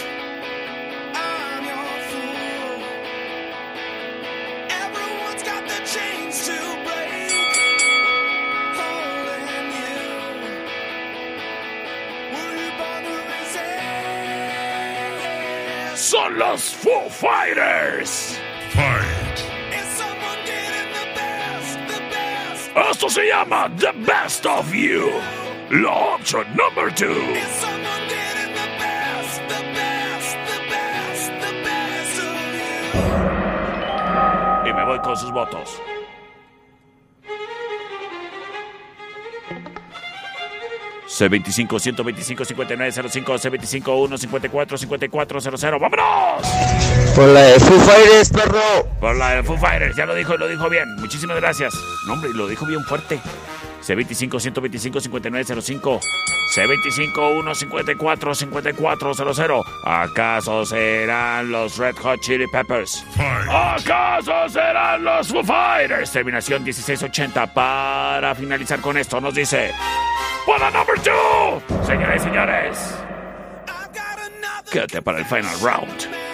I'm 1.14 1.64
your 1.64 1.98
fool. 2.10 2.82
Everyone's 4.68 5.42
got 5.42 5.66
the 5.66 5.80
chains 5.86 6.46
to 6.46 6.56
break. 6.84 7.32
Holding 8.76 9.72
you. 9.80 10.00
Were 12.32 12.54
you 12.60 12.70
born 12.78 13.02
to 13.04 13.16
resist? 13.32 13.80
Son 15.98 16.30
los 16.38 16.62
Foo 16.72 17.08
Fighters. 17.08 18.38
Is 19.72 19.88
someone 19.96 20.40
getting 20.44 20.92
the 20.92 21.06
best, 21.14 21.78
the 21.88 22.00
best? 22.10 22.70
Esto 22.90 23.08
se 23.08 23.26
llama 23.28 23.70
The 23.76 23.92
Best 24.04 24.46
of 24.46 24.74
You. 24.74 25.10
La 25.70 25.90
opción 26.14 26.46
of 26.60 26.94
you? 26.94 27.08
Y 34.64 34.72
me 34.72 34.84
voy 34.84 34.98
con 35.00 35.16
sus 35.16 35.32
votos. 35.32 35.82
C25 41.08 41.80
125 41.80 42.44
5905 42.44 43.34
C25 43.34 44.08
154 44.18 44.78
5400 44.78 45.80
¡Vámonos! 45.80 46.46
Por 47.16 47.28
la 47.28 47.40
de 47.40 47.58
Foo 47.58 47.80
Fighters, 47.80 48.30
perro. 48.30 48.86
Por 49.00 49.16
la 49.16 49.36
de 49.36 49.42
Foo 49.42 49.56
Fighters, 49.56 49.96
ya 49.96 50.06
lo 50.06 50.14
dijo 50.14 50.34
y 50.34 50.38
lo 50.38 50.46
dijo 50.46 50.68
bien. 50.68 50.94
Muchísimas 50.96 51.38
gracias. 51.38 51.74
No, 52.06 52.12
hombre, 52.12 52.30
lo 52.34 52.46
dijo 52.46 52.66
bien 52.66 52.84
fuerte. 52.84 53.18
C25 53.86 54.40
125 54.40 55.00
5905 55.00 56.00
C25 56.54 57.54
154 57.54 58.34
5400 58.34 59.66
¿Acaso 59.84 60.66
serán 60.66 61.50
los 61.52 61.76
Red 61.78 61.96
Hot 61.96 62.20
Chili 62.20 62.46
Peppers? 62.48 63.04
¿Acaso 63.48 64.48
serán 64.48 65.04
los 65.04 65.28
Foo 65.28 65.44
Fighters? 65.44 66.10
Terminación 66.10 66.64
1680. 66.64 67.54
Para 67.54 68.34
finalizar 68.34 68.80
con 68.80 68.96
esto, 68.96 69.20
nos 69.20 69.34
dice. 69.34 69.70
¡Por 70.44 70.58
la 70.60 70.70
number 70.70 70.98
two! 71.00 71.62
Señores 71.84 72.22
y 72.22 72.24
señores. 72.24 72.94
Quédate 74.70 75.00
para 75.00 75.18
el 75.18 75.24
final 75.24 75.60
round. 75.60 76.25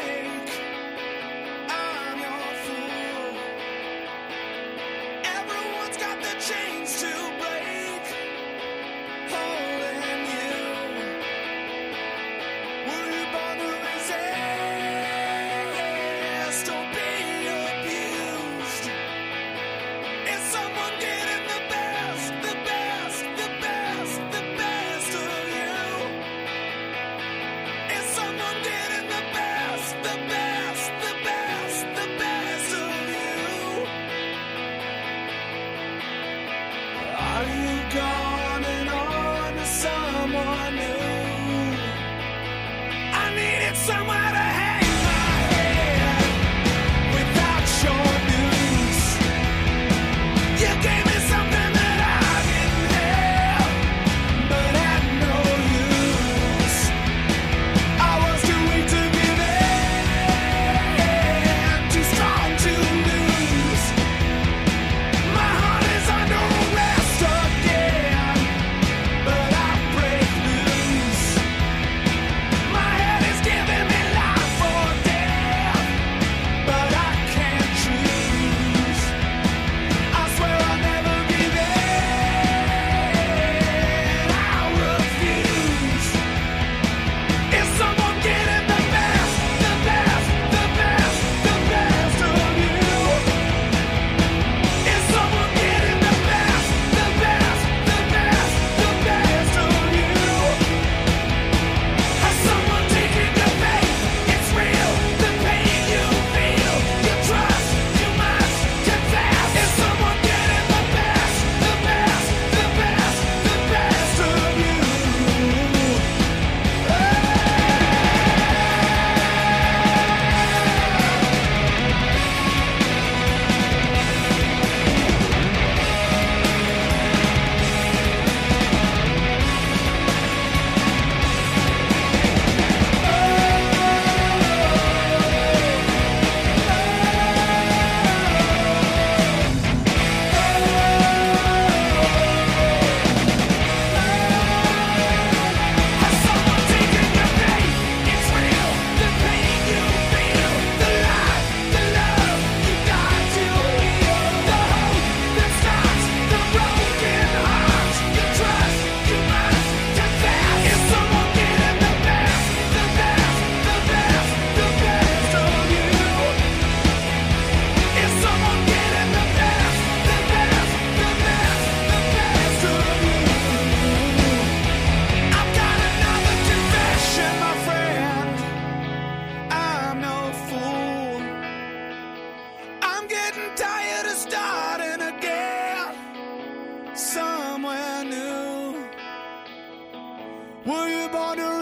Were 190.64 190.86
you 190.86 191.08
born 191.08 191.38
to 191.38 191.61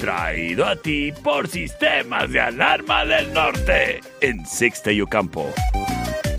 traído 0.00 0.64
a 0.64 0.76
ti 0.76 1.12
por 1.22 1.46
Sistemas 1.46 2.32
de 2.32 2.40
Alarma 2.40 3.04
del 3.04 3.32
Norte, 3.34 4.00
en 4.22 4.46
Sexta 4.46 4.90
y 4.90 5.02
Ocampo. 5.02 5.52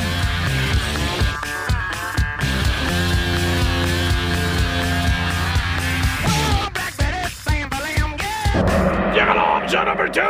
Llega 9.14 9.34
la 9.34 9.58
opción 9.58 9.86
number 9.86 10.10
two. 10.10 10.22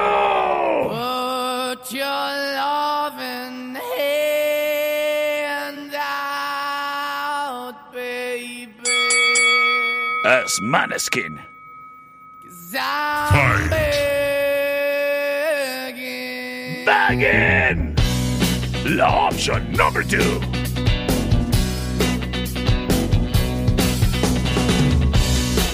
Put 0.90 1.92
your 1.92 2.06
loving 2.06 3.76
hand 3.98 5.94
out, 5.96 7.76
baby. 7.92 8.74
Es 10.26 10.60
Maneskin. 10.62 11.53
I'm 12.76 13.70
begging. 13.70 13.94
Baggin. 16.86 17.96
La 18.98 19.30
opción 19.30 19.72
number 19.74 20.04
two. 20.04 20.42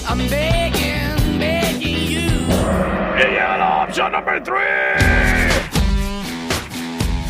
I'm 0.08 0.28
begging, 0.28 1.38
begging 1.38 2.06
you. 2.06 2.30
Y 3.16 3.24
llega 3.24 3.56
la 3.58 3.84
opción 3.84 4.12
number 4.12 4.40
three. 4.40 4.58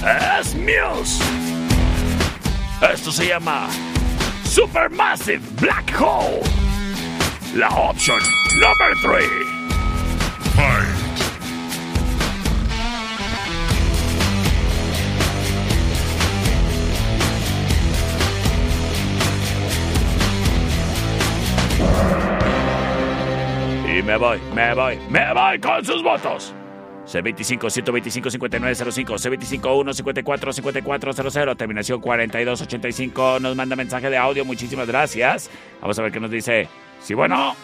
Es 0.02 0.54
Muse. 0.54 1.22
Esto 2.82 3.12
se 3.12 3.28
llama 3.28 3.68
Supermassive 4.44 5.42
Black 5.60 5.90
Hole. 6.00 6.42
La 7.54 7.68
opción 7.68 8.20
number 8.58 8.94
three. 9.02 9.49
Y 23.86 24.02
me 24.02 24.16
voy, 24.16 24.40
me 24.54 24.74
voy, 24.74 24.98
me 25.10 25.34
voy 25.34 25.60
con 25.60 25.84
sus 25.84 26.02
votos. 26.02 26.54
C25-125-5905, 27.06 29.60
C25-154-5400, 29.60 31.56
terminación 31.56 32.00
4285, 32.00 33.40
nos 33.40 33.56
manda 33.56 33.74
mensaje 33.74 34.08
de 34.08 34.16
audio, 34.16 34.44
muchísimas 34.44 34.86
gracias. 34.86 35.50
Vamos 35.80 35.98
a 35.98 36.02
ver 36.02 36.12
qué 36.12 36.20
nos 36.20 36.30
dice. 36.30 36.68
Sí, 37.00 37.14
bueno. 37.14 37.56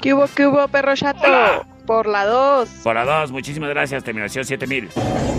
¿Qué 0.00 0.14
hubo, 0.14 0.26
qué 0.34 0.46
hubo, 0.46 0.66
perro 0.68 0.96
chato? 0.96 1.20
Hola. 1.22 1.66
Por 1.86 2.06
la 2.06 2.24
2. 2.24 2.68
por 2.82 2.94
la 2.94 3.04
2, 3.04 3.30
muchísimas 3.30 3.68
gracias, 3.68 4.02
terminación 4.02 4.44
7000. 4.44 4.88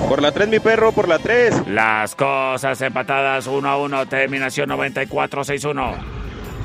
Por 0.07 0.21
la 0.21 0.31
3, 0.31 0.47
mi 0.47 0.59
perro, 0.59 0.91
por 0.91 1.07
la 1.07 1.17
3. 1.17 1.67
Las 1.67 2.13
cosas 2.13 2.79
empatadas 2.81 3.47
1 3.47 3.67
a 3.67 3.77
1, 3.77 4.05
terminación 4.05 4.69
9461. 4.69 5.93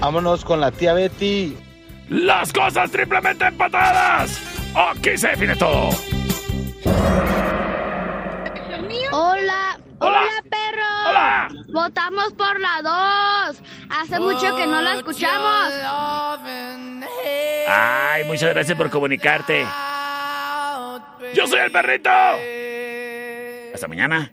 Vámonos 0.00 0.44
con 0.44 0.60
la 0.60 0.70
tía 0.70 0.92
Betty. 0.92 1.56
Las 2.10 2.52
cosas 2.52 2.90
triplemente 2.90 3.46
empatadas. 3.46 4.38
Aquí 4.74 5.16
se 5.16 5.28
define 5.28 5.56
todo. 5.56 5.90
Hola, 9.12 9.78
hola, 9.98 10.22
perro. 10.50 11.08
Hola. 11.08 11.48
Votamos 11.72 12.32
por 12.34 12.60
la 12.60 12.82
2. 12.82 13.29
Hace 13.90 14.20
mucho 14.20 14.56
que 14.56 14.66
no 14.66 14.80
la 14.80 14.94
escuchamos. 14.94 15.72
Ay, 17.68 18.24
muchas 18.24 18.50
gracias 18.50 18.76
por 18.76 18.90
comunicarte. 18.90 19.66
Yo 21.34 21.46
soy 21.46 21.60
el 21.60 21.72
perrito. 21.72 22.10
Hasta 23.74 23.88
mañana. 23.88 24.32